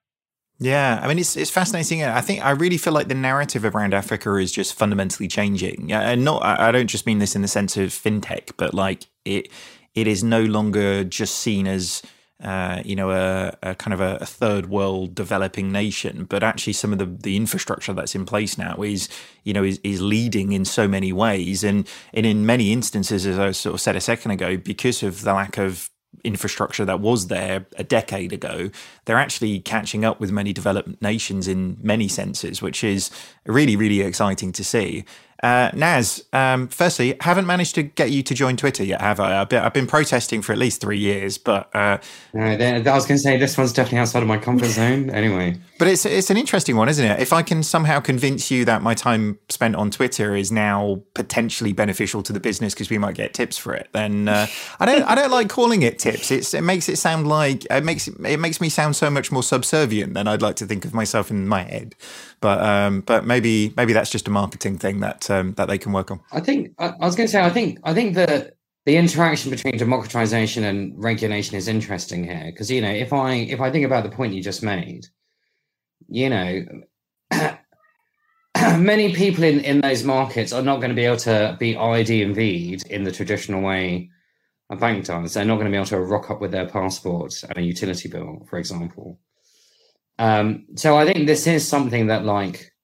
[0.60, 2.04] yeah, I mean it's it's fascinating.
[2.04, 6.24] I think I really feel like the narrative around Africa is just fundamentally changing, and
[6.24, 9.48] not I don't just mean this in the sense of fintech, but like it
[9.94, 12.02] it is no longer just seen as
[12.42, 16.72] uh, you know, a, a kind of a, a, third world developing nation, but actually
[16.72, 19.10] some of the, the infrastructure that's in place now is,
[19.44, 21.62] you know, is, is leading in so many ways.
[21.62, 25.20] And, and in many instances, as I sort of said a second ago, because of
[25.20, 25.90] the lack of
[26.24, 28.70] infrastructure that was there a decade ago,
[29.04, 33.10] they're actually catching up with many developed nations in many senses, which is
[33.46, 35.04] really, really exciting to see.
[35.42, 39.40] Uh, Naz, um, firstly, haven't managed to get you to join Twitter yet, have I?
[39.40, 41.98] I've been, I've been protesting for at least three years, but uh,
[42.34, 45.10] no, I was going to say this one's definitely outside of my comfort zone.
[45.20, 47.20] Anyway, but it's it's an interesting one, isn't it?
[47.20, 51.72] If I can somehow convince you that my time spent on Twitter is now potentially
[51.72, 54.46] beneficial to the business because we might get tips for it, then uh,
[54.78, 56.30] I don't I don't like calling it tips.
[56.30, 59.42] It's it makes it sound like it makes it makes me sound so much more
[59.42, 61.94] subservient than I'd like to think of myself in my head.
[62.40, 65.92] But um, but maybe maybe that's just a marketing thing that um, that they can
[65.92, 66.20] work on.
[66.32, 68.54] I think I, I was going to say I think I think that
[68.86, 73.60] the interaction between democratization and regulation is interesting here because you know if I if
[73.60, 75.06] I think about the point you just made,
[76.08, 76.64] you know.
[78.78, 82.22] many people in, in those markets are not going to be able to be ID
[82.22, 84.10] and V'd in the traditional way
[84.70, 85.34] a bank does.
[85.34, 88.08] They're not going to be able to rock up with their passport and a utility
[88.08, 89.18] bill, for example.
[90.20, 92.74] Um, so I think this is something that like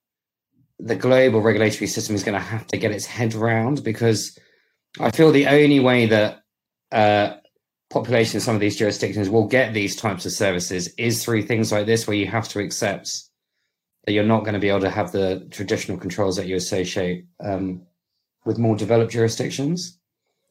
[0.78, 4.38] the global regulatory system is going to have to get its head around because
[4.98, 6.44] I feel the only way that
[6.92, 7.34] uh,
[7.90, 11.70] population in some of these jurisdictions will get these types of services is through things
[11.70, 13.24] like this, where you have to accept
[14.06, 17.26] that you're not going to be able to have the traditional controls that you associate
[17.40, 17.82] um,
[18.46, 19.98] with more developed jurisdictions.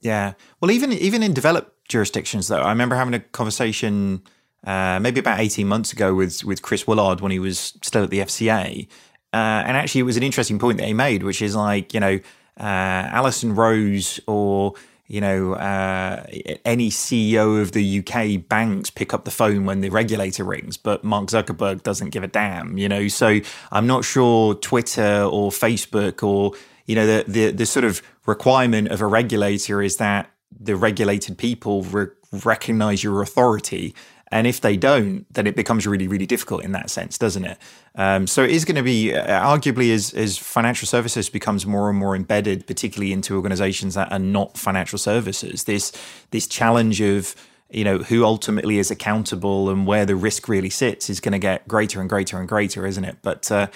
[0.02, 4.22] Yeah, well, even even in developed jurisdictions, though, I remember having a conversation
[4.66, 8.10] uh, maybe about 18 months ago with, with Chris Woolard when he was still at
[8.10, 8.88] the FCA.
[9.34, 12.00] Uh, and actually, it was an interesting point that he made, which is like, you
[12.00, 12.20] know,
[12.60, 12.64] uh,
[13.12, 14.74] Alison Rose or,
[15.08, 16.26] you know, uh,
[16.64, 21.04] any CEO of the UK banks pick up the phone when the regulator rings, but
[21.04, 23.08] Mark Zuckerberg doesn't give a damn, you know.
[23.08, 23.40] So
[23.72, 26.54] I'm not sure Twitter or Facebook or,
[26.86, 31.38] you know, the, the, the sort of requirement of a regulator is that the regulated
[31.38, 32.08] people re-
[32.44, 33.94] recognize your authority
[34.36, 37.58] and if they don't, then it becomes really, really difficult in that sense, doesn't it?
[37.96, 41.90] Um, so it is going to be uh, arguably as, as financial services becomes more
[41.90, 45.64] and more embedded, particularly into organizations that are not financial services.
[45.64, 45.94] This
[46.32, 47.34] this challenge of
[47.70, 51.40] you know who ultimately is accountable and where the risk really sits is going to
[51.40, 53.16] get greater and greater and greater, isn't it?
[53.22, 53.68] But uh,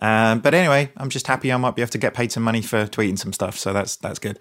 [0.00, 2.62] um, but anyway, I'm just happy I might be able to get paid some money
[2.62, 4.38] for tweeting some stuff, so that's that's good.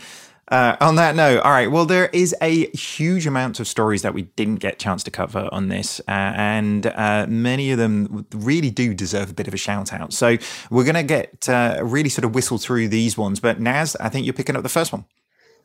[0.47, 1.71] Uh, on that note, all right.
[1.71, 5.11] Well, there is a huge amount of stories that we didn't get a chance to
[5.11, 9.55] cover on this, uh, and uh, many of them really do deserve a bit of
[9.55, 10.13] a shout out.
[10.13, 10.37] So
[10.69, 13.39] we're going to get uh, really sort of whistle through these ones.
[13.39, 15.05] But Naz, I think you're picking up the first one.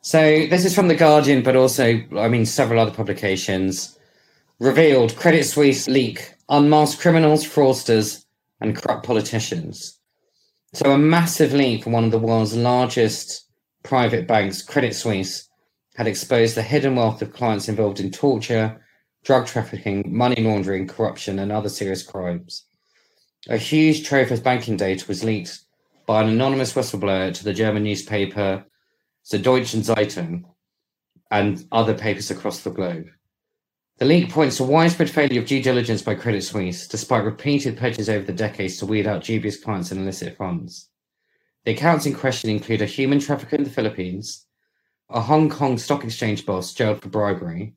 [0.01, 3.99] So this is from the Guardian, but also, I mean, several other publications.
[4.59, 8.25] Revealed Credit Suisse leak unmasked criminals, fraudsters,
[8.59, 9.99] and corrupt politicians.
[10.73, 13.45] So a massive leak from one of the world's largest
[13.83, 15.49] private banks, Credit Suisse,
[15.95, 18.81] had exposed the hidden wealth of clients involved in torture,
[19.23, 22.65] drug trafficking, money laundering, corruption, and other serious crimes.
[23.49, 25.59] A huge trove of banking data was leaked
[26.05, 28.65] by an anonymous whistleblower to the German newspaper
[29.25, 30.45] Süddeutsche Zeitung.
[31.31, 33.07] and other papers across the globe.
[33.97, 38.09] The leak points to widespread failure of due diligence by Credit Suisse, despite repeated pledges
[38.09, 40.89] over the decades to weed out dubious clients and illicit funds.
[41.65, 44.45] The accounts in question include a human trafficker in the Philippines,
[45.09, 47.73] a Hong Kong stock exchange boss jailed for bribery,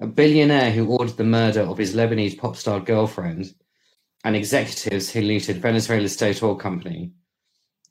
[0.00, 3.54] a billionaire who ordered the murder of his Lebanese pop star girlfriend,
[4.24, 7.12] and executives who looted Venezuela's state oil company,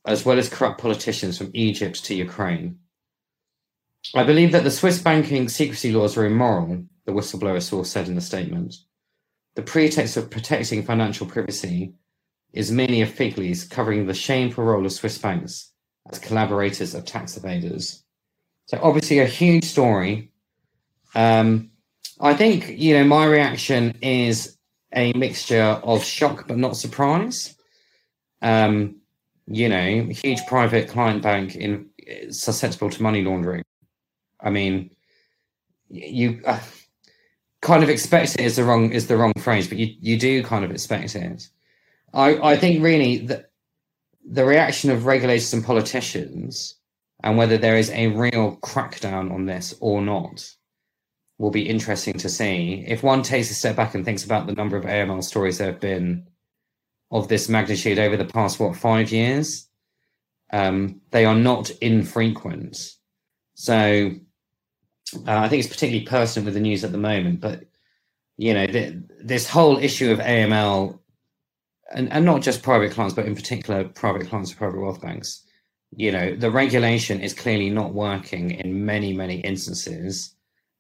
[0.06, 2.80] as well as corrupt politicians from Egypt to Ukraine.
[4.16, 8.16] I believe that the Swiss banking secrecy laws are immoral, the whistleblower source said in
[8.16, 8.76] the statement.
[9.56, 11.96] The pretext of protecting financial privacy
[12.58, 15.72] is merely a fig leaf covering the shameful role of Swiss banks
[16.12, 18.02] as collaborators of tax evaders.
[18.66, 20.32] So, obviously, a huge story.
[21.16, 21.72] Um,
[22.20, 24.58] I think, you know, my reaction is
[24.94, 27.56] a mixture of shock but not surprise.
[28.42, 29.02] Um,
[29.46, 31.90] you know, huge private client bank in
[32.30, 33.64] susceptible to money laundering.
[34.42, 34.96] I mean,
[35.90, 36.60] you uh,
[37.62, 40.44] kind of expect it is the wrong is the wrong phrase, but you you do
[40.44, 41.48] kind of expect it.
[42.14, 43.52] I I think really that
[44.30, 46.76] the reaction of regulators and politicians
[47.24, 50.50] and whether there is a real crackdown on this or not
[51.38, 52.84] will be interesting to see.
[52.88, 55.72] If one takes a step back and thinks about the number of AML stories there
[55.72, 56.28] have been
[57.12, 59.68] of this magnitude over the past what five years,
[60.52, 62.78] um, they are not infrequent.
[63.56, 64.12] So
[65.16, 67.40] uh, I think it's particularly pertinent with the news at the moment.
[67.40, 67.64] But
[68.38, 68.68] you know,
[69.24, 71.00] this whole issue of AML,
[71.94, 75.44] and, and not just private clients, but in particular private clients of private wealth banks.
[75.96, 80.36] You know, the regulation is clearly not working in many, many instances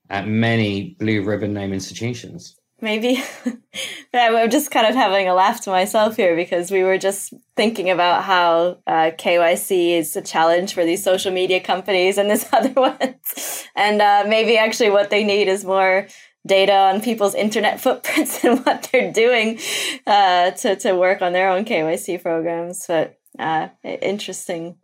[0.09, 3.23] at many blue ribbon name institutions maybe
[4.13, 7.89] I'm just kind of having a laugh to myself here because we were just thinking
[7.89, 12.73] about how uh, KYC is a challenge for these social media companies and this other
[12.73, 13.67] ones.
[13.75, 16.07] And uh, maybe actually what they need is more
[16.47, 19.59] data on people's internet footprints and what they're doing
[20.05, 22.85] uh, to, to work on their own KYC programs.
[22.87, 24.77] But uh, interesting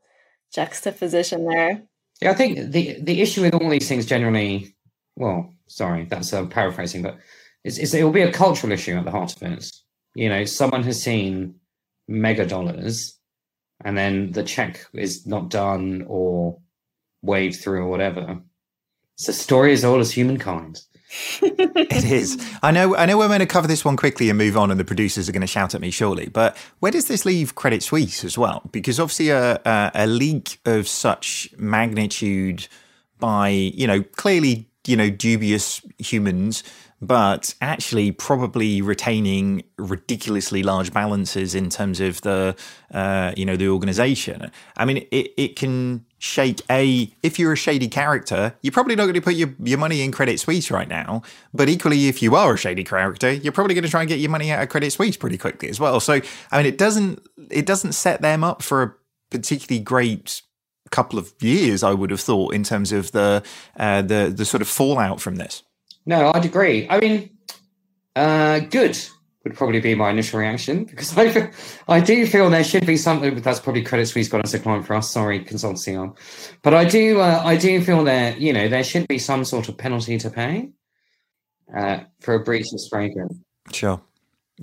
[0.54, 1.82] juxtaposition there.
[2.22, 4.76] Yeah, I think the, the issue with all these things generally,
[5.16, 7.18] well, sorry, that's a paraphrasing, but
[7.64, 9.72] it's, it's, it will be a cultural issue at the heart of it.
[10.16, 11.56] You know, someone has seen
[12.08, 13.18] mega dollars
[13.84, 16.60] and then the check is not done or
[17.22, 18.40] waved through or whatever.
[19.16, 20.82] It's a story as old as humankind.
[21.42, 22.38] It is.
[22.62, 22.96] I know.
[22.96, 23.18] I know.
[23.18, 25.42] We're going to cover this one quickly and move on, and the producers are going
[25.42, 26.28] to shout at me shortly.
[26.28, 28.62] But where does this leave Credit Suisse as well?
[28.72, 32.68] Because obviously, a, a, a leak of such magnitude
[33.20, 36.64] by you know clearly you know dubious humans
[37.08, 42.56] but actually probably retaining ridiculously large balances in terms of the
[42.92, 44.52] uh, you know the organization.
[44.78, 49.04] I mean, it, it can shake a if you're a shady character, you're probably not
[49.04, 51.22] going to put your, your money in Credit Suisse right now.
[51.54, 54.20] But equally, if you are a shady character, you're probably going to try and get
[54.20, 56.00] your money out of Credit Suisse pretty quickly as well.
[56.00, 58.94] So I mean, it doesn't it doesn't set them up for a
[59.30, 60.42] particularly great
[60.92, 63.44] couple of years, I would have thought, in terms of the
[63.78, 65.64] uh, the the sort of fallout from this.
[66.06, 66.88] No, I'd agree.
[66.90, 67.30] I mean,
[68.16, 68.98] uh, good
[69.44, 71.52] would probably be my initial reaction because I,
[71.88, 73.34] I do feel there should be something.
[73.34, 75.10] But that's probably Credit Suisse got as a client for us.
[75.10, 76.16] Sorry, consultancy arm.
[76.62, 79.70] But I do, uh, I do feel that you know there should be some sort
[79.70, 80.70] of penalty to pay
[81.76, 83.42] uh, for a breach of Stragan.
[83.72, 84.02] Sure.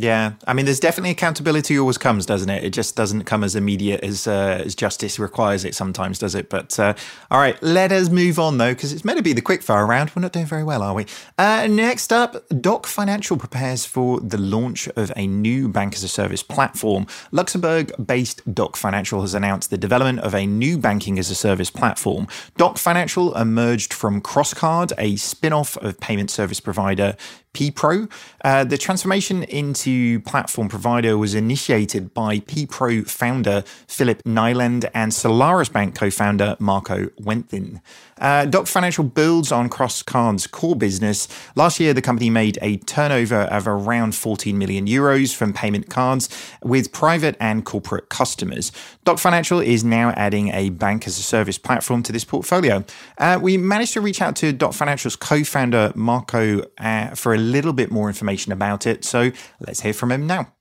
[0.00, 2.64] Yeah, I mean, there's definitely accountability always comes, doesn't it?
[2.64, 6.48] It just doesn't come as immediate as uh, as justice requires it sometimes, does it?
[6.48, 6.94] But uh,
[7.30, 9.86] all right, let us move on though, because it's meant to be the quick fire
[9.86, 10.10] round.
[10.16, 11.04] We're not doing very well, are we?
[11.36, 16.08] Uh, next up, Dock Financial prepares for the launch of a new bank as a
[16.08, 17.06] service platform.
[17.30, 22.26] Luxembourg-based Dock Financial has announced the development of a new banking as a service platform.
[22.56, 27.18] Dock Financial emerged from Crosscard, a spin-off of payment service provider
[27.54, 28.10] PPRO.
[28.44, 35.68] Uh, the transformation into platform provider was initiated by PPRO founder Philip Nyland and Solaris
[35.68, 37.80] Bank co founder Marco Wenthin.
[38.20, 41.28] Uh, Dock Financial builds on Crosscard's core business.
[41.56, 46.28] Last year, the company made a turnover of around 14 million euros from payment cards
[46.62, 48.72] with private and corporate customers.
[49.04, 52.84] Dock Financial is now adding a bank as a service platform to this portfolio.
[53.18, 57.38] Uh, we managed to reach out to Dock Financial's co founder, Marco, uh, for a
[57.38, 59.04] little bit more information about it.
[59.04, 60.52] So let's hear from him now.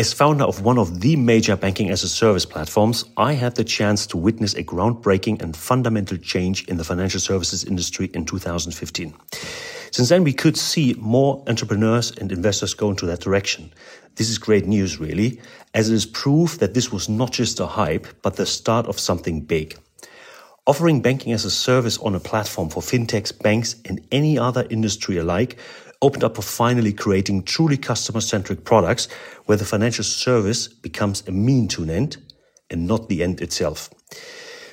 [0.00, 3.64] As founder of one of the major banking as a service platforms, I had the
[3.64, 9.12] chance to witness a groundbreaking and fundamental change in the financial services industry in 2015.
[9.90, 13.74] Since then, we could see more entrepreneurs and investors go into that direction.
[14.14, 15.38] This is great news, really,
[15.74, 18.98] as it is proof that this was not just a hype, but the start of
[18.98, 19.76] something big.
[20.66, 25.18] Offering banking as a service on a platform for fintechs, banks, and any other industry
[25.18, 25.58] alike
[26.02, 29.08] opened up for finally creating truly customer centric products
[29.46, 32.16] where the financial service becomes a mean to an end
[32.70, 33.90] and not the end itself.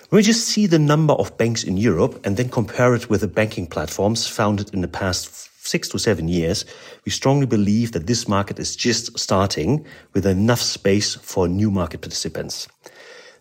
[0.09, 3.21] When we just see the number of banks in Europe and then compare it with
[3.21, 6.63] the banking platforms founded in the past six to seven years,
[7.03, 11.99] we strongly believe that this market is just starting with enough space for new market
[11.99, 12.69] participants.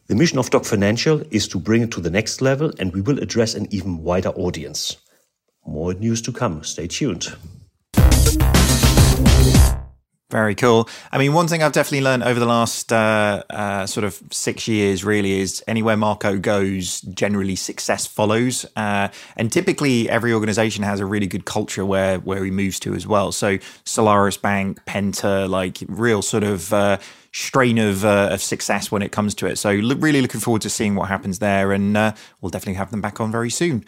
[0.08, 3.00] The mission of Dock Financial is to bring it to the next level, and we
[3.00, 4.96] will address an even wider audience.
[5.64, 6.64] More news to come.
[6.64, 7.36] Stay tuned.
[10.28, 10.88] Very cool.
[11.12, 14.66] I mean, one thing I've definitely learned over the last uh, uh, sort of six
[14.66, 18.66] years really is anywhere Marco goes, generally success follows.
[18.74, 19.06] Uh,
[19.36, 23.06] and typically, every organization has a really good culture where where he moves to as
[23.06, 23.30] well.
[23.30, 26.98] So, Solaris Bank, Penta, like real sort of uh,
[27.30, 29.58] strain of, uh, of success when it comes to it.
[29.58, 31.70] So, really looking forward to seeing what happens there.
[31.70, 33.84] And uh, we'll definitely have them back on very soon.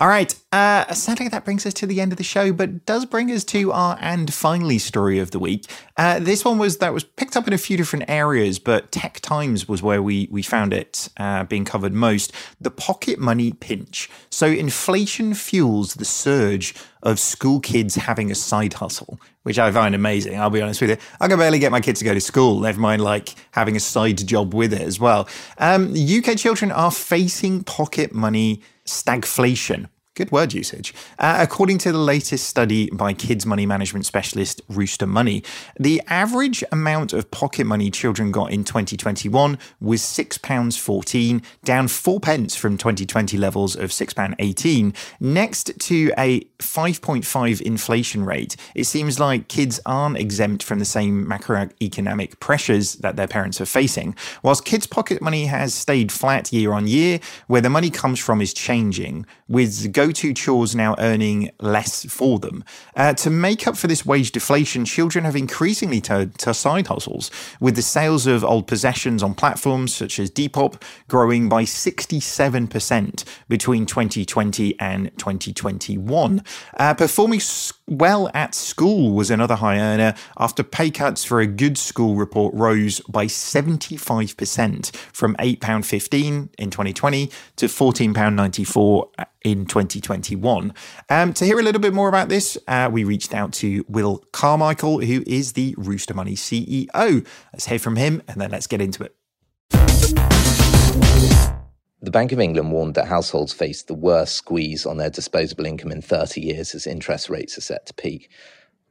[0.00, 0.32] All right.
[0.52, 3.42] Uh, sadly, that brings us to the end of the show, but does bring us
[3.46, 5.64] to our and finally story of the week.
[5.96, 9.18] Uh, this one was that was picked up in a few different areas, but Tech
[9.20, 12.32] Times was where we we found it uh, being covered most.
[12.60, 14.08] The pocket money pinch.
[14.30, 19.96] So inflation fuels the surge of school kids having a side hustle, which I find
[19.96, 20.38] amazing.
[20.38, 20.96] I'll be honest with you.
[21.20, 23.80] I can barely get my kids to go to school, never mind like having a
[23.80, 25.28] side job with it as well.
[25.58, 29.88] Um, UK children are facing pocket money stagflation.
[30.18, 30.92] Good word usage.
[31.20, 35.46] Uh, according to the latest study by kids money management specialist RoosterMoney,
[35.78, 42.56] the average amount of pocket money children got in 2021 was £6.14, down 4 pence
[42.56, 44.92] from 2020 levels of £6.18.
[45.20, 51.26] Next to a 5.5 inflation rate, it seems like kids aren't exempt from the same
[51.26, 54.16] macroeconomic pressures that their parents are facing.
[54.42, 58.40] Whilst kids' pocket money has stayed flat year on year, where the money comes from
[58.40, 62.64] is changing, with go to chores now earning less for them.
[62.96, 67.30] Uh, to make up for this wage deflation, children have increasingly turned to side hustles,
[67.60, 73.86] with the sales of old possessions on platforms such as Depop growing by 67% between
[73.86, 76.42] 2020 and 2021.
[76.78, 77.40] Uh, performing
[77.88, 82.54] well at school was another high earner after pay cuts for a good school report
[82.54, 89.08] rose by 75% from £8.15 in 2020 to £14.94
[89.44, 90.74] in 2021.
[91.08, 94.24] Um, to hear a little bit more about this, uh, we reached out to Will
[94.32, 97.26] Carmichael, who is the RoosterMoney CEO.
[97.52, 99.14] Let's hear from him and then let's get into it.
[102.00, 105.90] The Bank of England warned that households face the worst squeeze on their disposable income
[105.90, 108.30] in 30 years as interest rates are set to peak.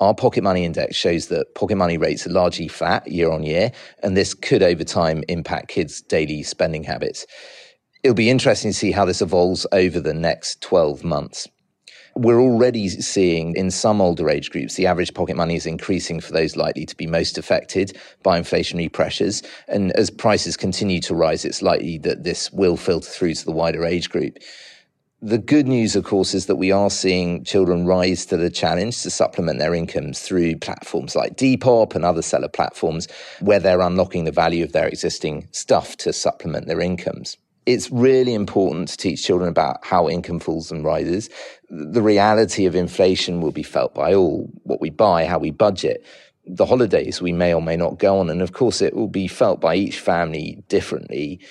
[0.01, 3.72] Our pocket money index shows that pocket money rates are largely flat year on year,
[4.03, 7.26] and this could over time impact kids' daily spending habits.
[8.03, 11.47] It'll be interesting to see how this evolves over the next 12 months.
[12.18, 16.34] We're already seeing in some older age groups, the average pocket money is increasing for
[16.34, 19.43] those likely to be most affected by inflationary pressures.
[19.68, 23.51] And as prices continue to rise, it's likely that this will filter through to the
[23.51, 24.39] wider age group.
[25.22, 29.03] The good news, of course, is that we are seeing children rise to the challenge
[29.03, 33.07] to supplement their incomes through platforms like Depop and other seller platforms
[33.41, 37.38] where they're unlocking the value of their existing stuff to supplement their incomes
[37.68, 41.30] it's really important to teach children about how income falls and rises.
[41.70, 46.05] The reality of inflation will be felt by all what we buy, how we budget,
[46.45, 48.30] the holidays we may or may not go on.
[48.30, 51.41] And of course, it will be felt by each family differently.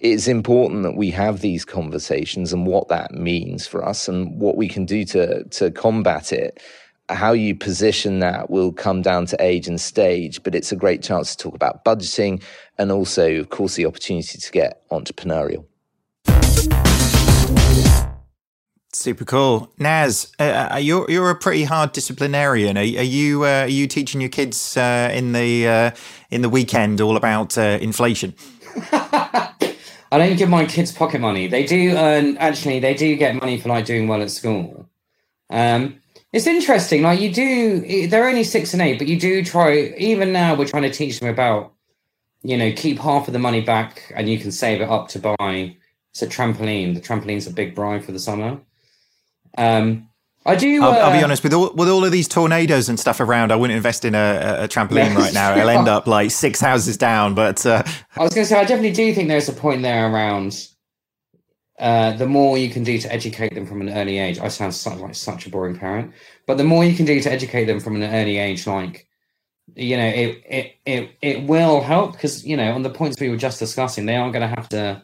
[0.00, 4.56] It's important that we have these conversations and what that means for us and what
[4.56, 6.60] we can do to, to combat it
[7.08, 11.02] how you position that will come down to age and stage, but it's a great
[11.02, 12.42] chance to talk about budgeting
[12.78, 15.64] and also, of course, the opportunity to get entrepreneurial.
[18.94, 20.30] Super cool, Naz.
[20.38, 22.76] Uh, uh, you're you're a pretty hard disciplinarian.
[22.76, 25.90] Are, are you uh, are you teaching your kids uh, in the uh,
[26.30, 28.34] in the weekend all about uh, inflation?
[28.92, 31.48] I don't give my kids pocket money.
[31.48, 32.36] They do earn.
[32.36, 34.86] Actually, they do get money for like doing well at school.
[35.48, 36.01] Um,
[36.32, 37.02] it's interesting.
[37.02, 39.94] Like you do, they're only six and eight, but you do try.
[39.98, 41.72] Even now, we're trying to teach them about,
[42.42, 45.18] you know, keep half of the money back, and you can save it up to
[45.18, 45.76] buy.
[46.10, 46.94] It's a trampoline.
[46.94, 48.60] The trampoline's a big bribe for the summer.
[49.58, 50.08] Um,
[50.44, 50.82] I do.
[50.82, 53.52] I'll, uh, I'll, be honest with all with all of these tornadoes and stuff around.
[53.52, 55.52] I wouldn't invest in a, a trampoline right now.
[55.52, 57.34] I'll end up like six houses down.
[57.34, 57.82] But uh...
[58.16, 60.68] I was going to say, I definitely do think there's a point there around
[61.82, 64.38] uh, the more you can do to educate them from an early age.
[64.38, 66.12] I sound like such a boring parent,
[66.46, 69.08] but the more you can do to educate them from an early age, like
[69.74, 73.28] you know, it it it it will help because you know on the points we
[73.28, 75.02] were just discussing, they are going to have to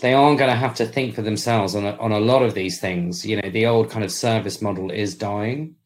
[0.00, 2.54] they aren't going to have to think for themselves on a, on a lot of
[2.54, 3.26] these things.
[3.26, 5.76] You know, the old kind of service model is dying,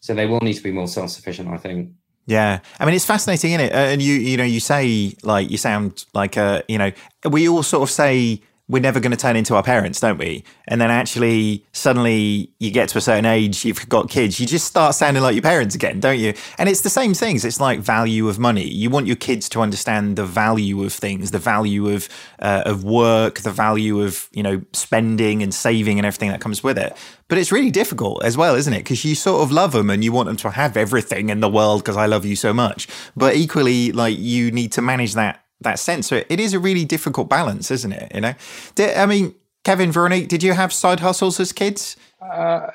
[0.00, 1.48] so they will need to be more self sufficient.
[1.48, 1.92] I think.
[2.26, 3.72] Yeah, I mean it's fascinating, isn't it?
[3.72, 6.90] Uh, and you, you know, you say like you sound like a, you know,
[7.30, 10.42] we all sort of say we're never going to turn into our parents, don't we?
[10.68, 14.66] And then actually, suddenly you get to a certain age, you've got kids, you just
[14.66, 16.32] start sounding like your parents again, don't you?
[16.56, 17.44] And it's the same things.
[17.44, 18.66] It's like value of money.
[18.66, 22.08] You want your kids to understand the value of things, the value of
[22.38, 26.62] uh, of work, the value of you know spending and saving and everything that comes
[26.64, 26.96] with it.
[27.28, 28.78] But it's really difficult as well, isn't it?
[28.78, 31.50] Because you sort of love them and you want them to have everything in the
[31.50, 32.88] world because I love you so much.
[33.14, 36.06] But equally, like you need to manage that that sense.
[36.06, 38.12] So it is a really difficult balance, isn't it?
[38.14, 38.34] You know,
[38.74, 39.34] did, I mean,
[39.64, 41.96] Kevin, Veronique, did you have side hustles as kids?
[42.20, 42.68] Uh,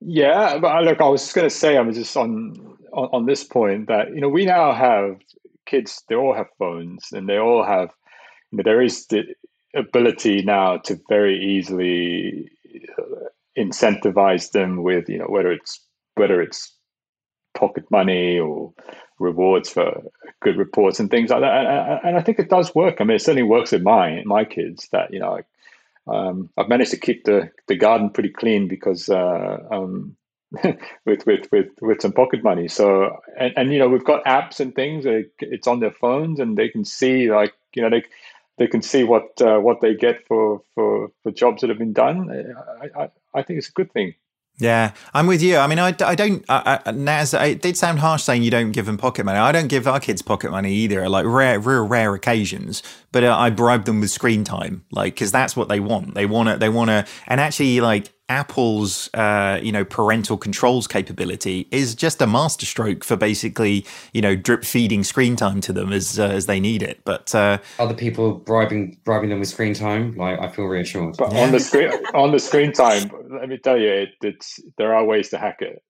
[0.00, 3.08] yeah, but uh, look, I was just going to say, I was just on, on
[3.12, 5.18] on this point that you know we now have
[5.66, 6.02] kids.
[6.08, 7.90] They all have phones, and they all have.
[8.50, 9.24] You know, there is the
[9.74, 12.50] ability now to very easily
[12.98, 15.80] uh, incentivize them with you know whether it's
[16.16, 16.74] whether it's
[17.54, 18.72] pocket money or
[19.18, 20.02] rewards for
[20.40, 21.66] good reports and things like that.
[21.66, 22.96] And, and, I think it does work.
[23.00, 24.88] I mean, it certainly works with my my kids.
[24.92, 25.40] That you know,
[26.06, 30.16] um, I've managed to keep the, the garden pretty clean because uh, um,
[31.06, 32.68] with with with with some pocket money.
[32.68, 35.04] So and, and you know we've got apps and things.
[35.06, 38.04] It's on their phones and they can see like you know they
[38.58, 41.92] they can see what uh, what they get for, for for jobs that have been
[41.92, 42.30] done.
[42.30, 44.14] I, I I think it's a good thing.
[44.58, 45.56] Yeah, I'm with you.
[45.56, 48.86] I mean, I, I don't, I, I, it did sound harsh saying you don't give
[48.86, 49.38] them pocket money.
[49.38, 52.80] I don't give our kids pocket money either, like rare, real rare occasions,
[53.10, 56.14] but uh, I bribe them with screen time, like, because that's what they want.
[56.14, 60.86] They want to, they want to, and actually, like, Apple's uh, you know parental controls
[60.86, 65.92] capability is just a masterstroke for basically you know drip feeding screen time to them
[65.92, 67.00] as uh, as they need it.
[67.04, 71.16] But uh, other people bribing bribing them with screen time, like I feel reassured.
[71.18, 74.94] But on the screen on the screen time, let me tell you, it, it's there
[74.94, 75.82] are ways to hack it.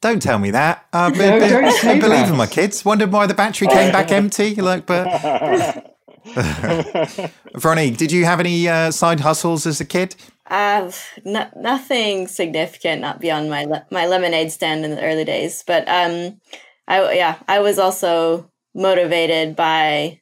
[0.00, 0.86] Don't tell me that.
[0.92, 2.84] I, no, I, I, I believe in my kids.
[2.84, 4.54] Wondered why the battery came back empty.
[4.54, 5.94] Like, but
[7.56, 10.14] Veronique, did you have any uh, side hustles as a kid?
[10.48, 10.90] Uh,
[11.24, 15.62] no, nothing significant, not beyond my le- my lemonade stand in the early days.
[15.66, 16.40] But um,
[16.86, 20.20] I yeah, I was also motivated by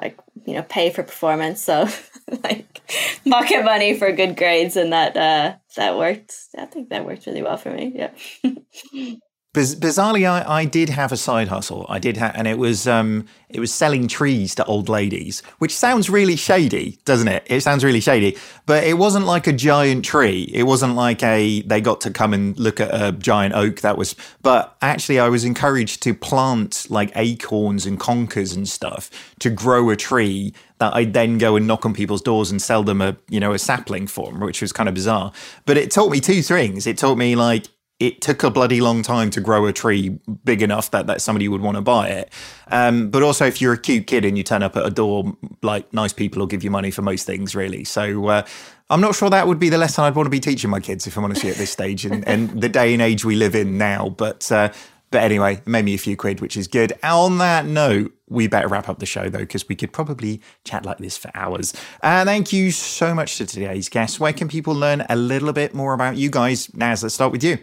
[0.00, 1.88] like you know pay for performance, so
[2.44, 2.82] like
[3.28, 6.34] pocket money for good grades, and that uh, that worked.
[6.58, 7.92] I think that worked really well for me.
[7.94, 8.10] Yeah.
[9.54, 11.86] Biz- bizarrely, I, I did have a side hustle.
[11.88, 15.74] I did have, and it was um, it was selling trees to old ladies, which
[15.74, 17.44] sounds really shady, doesn't it?
[17.46, 18.36] It sounds really shady,
[18.66, 20.50] but it wasn't like a giant tree.
[20.52, 23.80] It wasn't like a they got to come and look at a giant oak.
[23.80, 29.10] That was, but actually, I was encouraged to plant like acorns and conkers and stuff
[29.38, 32.82] to grow a tree that I'd then go and knock on people's doors and sell
[32.82, 35.32] them a you know a sapling for, which was kind of bizarre.
[35.64, 36.86] But it taught me two things.
[36.86, 37.66] It taught me like
[38.00, 41.48] it took a bloody long time to grow a tree big enough that, that somebody
[41.48, 42.32] would want to buy it.
[42.68, 45.36] Um, but also, if you're a cute kid and you turn up at a door,
[45.62, 47.82] like nice people will give you money for most things, really.
[47.84, 48.46] So uh,
[48.88, 51.06] I'm not sure that would be the lesson I'd want to be teaching my kids,
[51.06, 53.78] if I'm honest, at this stage and, and the day and age we live in
[53.78, 54.10] now.
[54.10, 54.72] But uh,
[55.10, 56.92] but anyway, made me a few quid, which is good.
[57.02, 60.84] On that note, we better wrap up the show though, because we could probably chat
[60.84, 61.74] like this for hours.
[62.02, 64.20] Uh, thank you so much to today's guests.
[64.20, 66.72] Where can people learn a little bit more about you guys?
[66.74, 67.58] Naz, let's start with you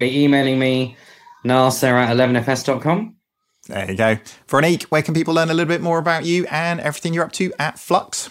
[0.00, 0.96] be emailing me,
[1.44, 3.14] nasir at 11fs.com.
[3.68, 4.18] There you go.
[4.48, 7.32] Veronique, where can people learn a little bit more about you and everything you're up
[7.32, 8.30] to at Flux?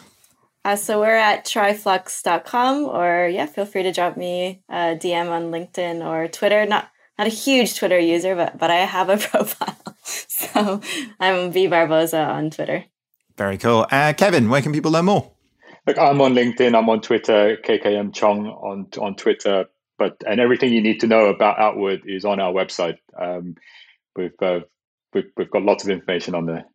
[0.65, 5.51] Uh, so we're at tryflux.com or yeah, feel free to drop me a DM on
[5.51, 6.65] LinkedIn or Twitter.
[6.65, 9.77] Not not a huge Twitter user, but but I have a profile.
[10.03, 10.81] so
[11.19, 12.83] I'm V Barbosa on Twitter.
[13.37, 13.85] Very cool.
[13.89, 15.31] Uh, Kevin, where can people learn more?
[15.87, 16.77] Look, I'm on LinkedIn.
[16.77, 17.57] I'm on Twitter.
[17.63, 19.65] KKM Chong on on Twitter
[19.99, 22.97] but and everything you need to know about Outward is on our website.
[23.19, 23.55] Um,
[24.15, 24.61] we've, uh,
[25.13, 26.65] we've we've got lots of information on there.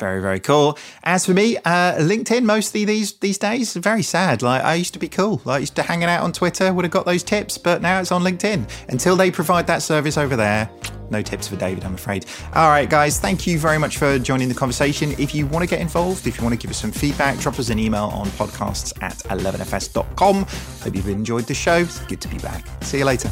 [0.00, 0.78] Very, very cool.
[1.02, 4.40] As for me, uh, LinkedIn mostly these these days, very sad.
[4.40, 5.42] Like I used to be cool.
[5.44, 8.00] Like, I used to hanging out on Twitter, would have got those tips, but now
[8.00, 8.66] it's on LinkedIn.
[8.88, 10.70] Until they provide that service over there,
[11.10, 12.24] no tips for David, I'm afraid.
[12.54, 15.12] All right, guys, thank you very much for joining the conversation.
[15.18, 17.58] If you want to get involved, if you want to give us some feedback, drop
[17.58, 20.46] us an email on podcasts at 11fs.com.
[20.82, 21.78] Hope you've enjoyed the show.
[21.78, 22.64] It's good to be back.
[22.80, 23.30] See you later.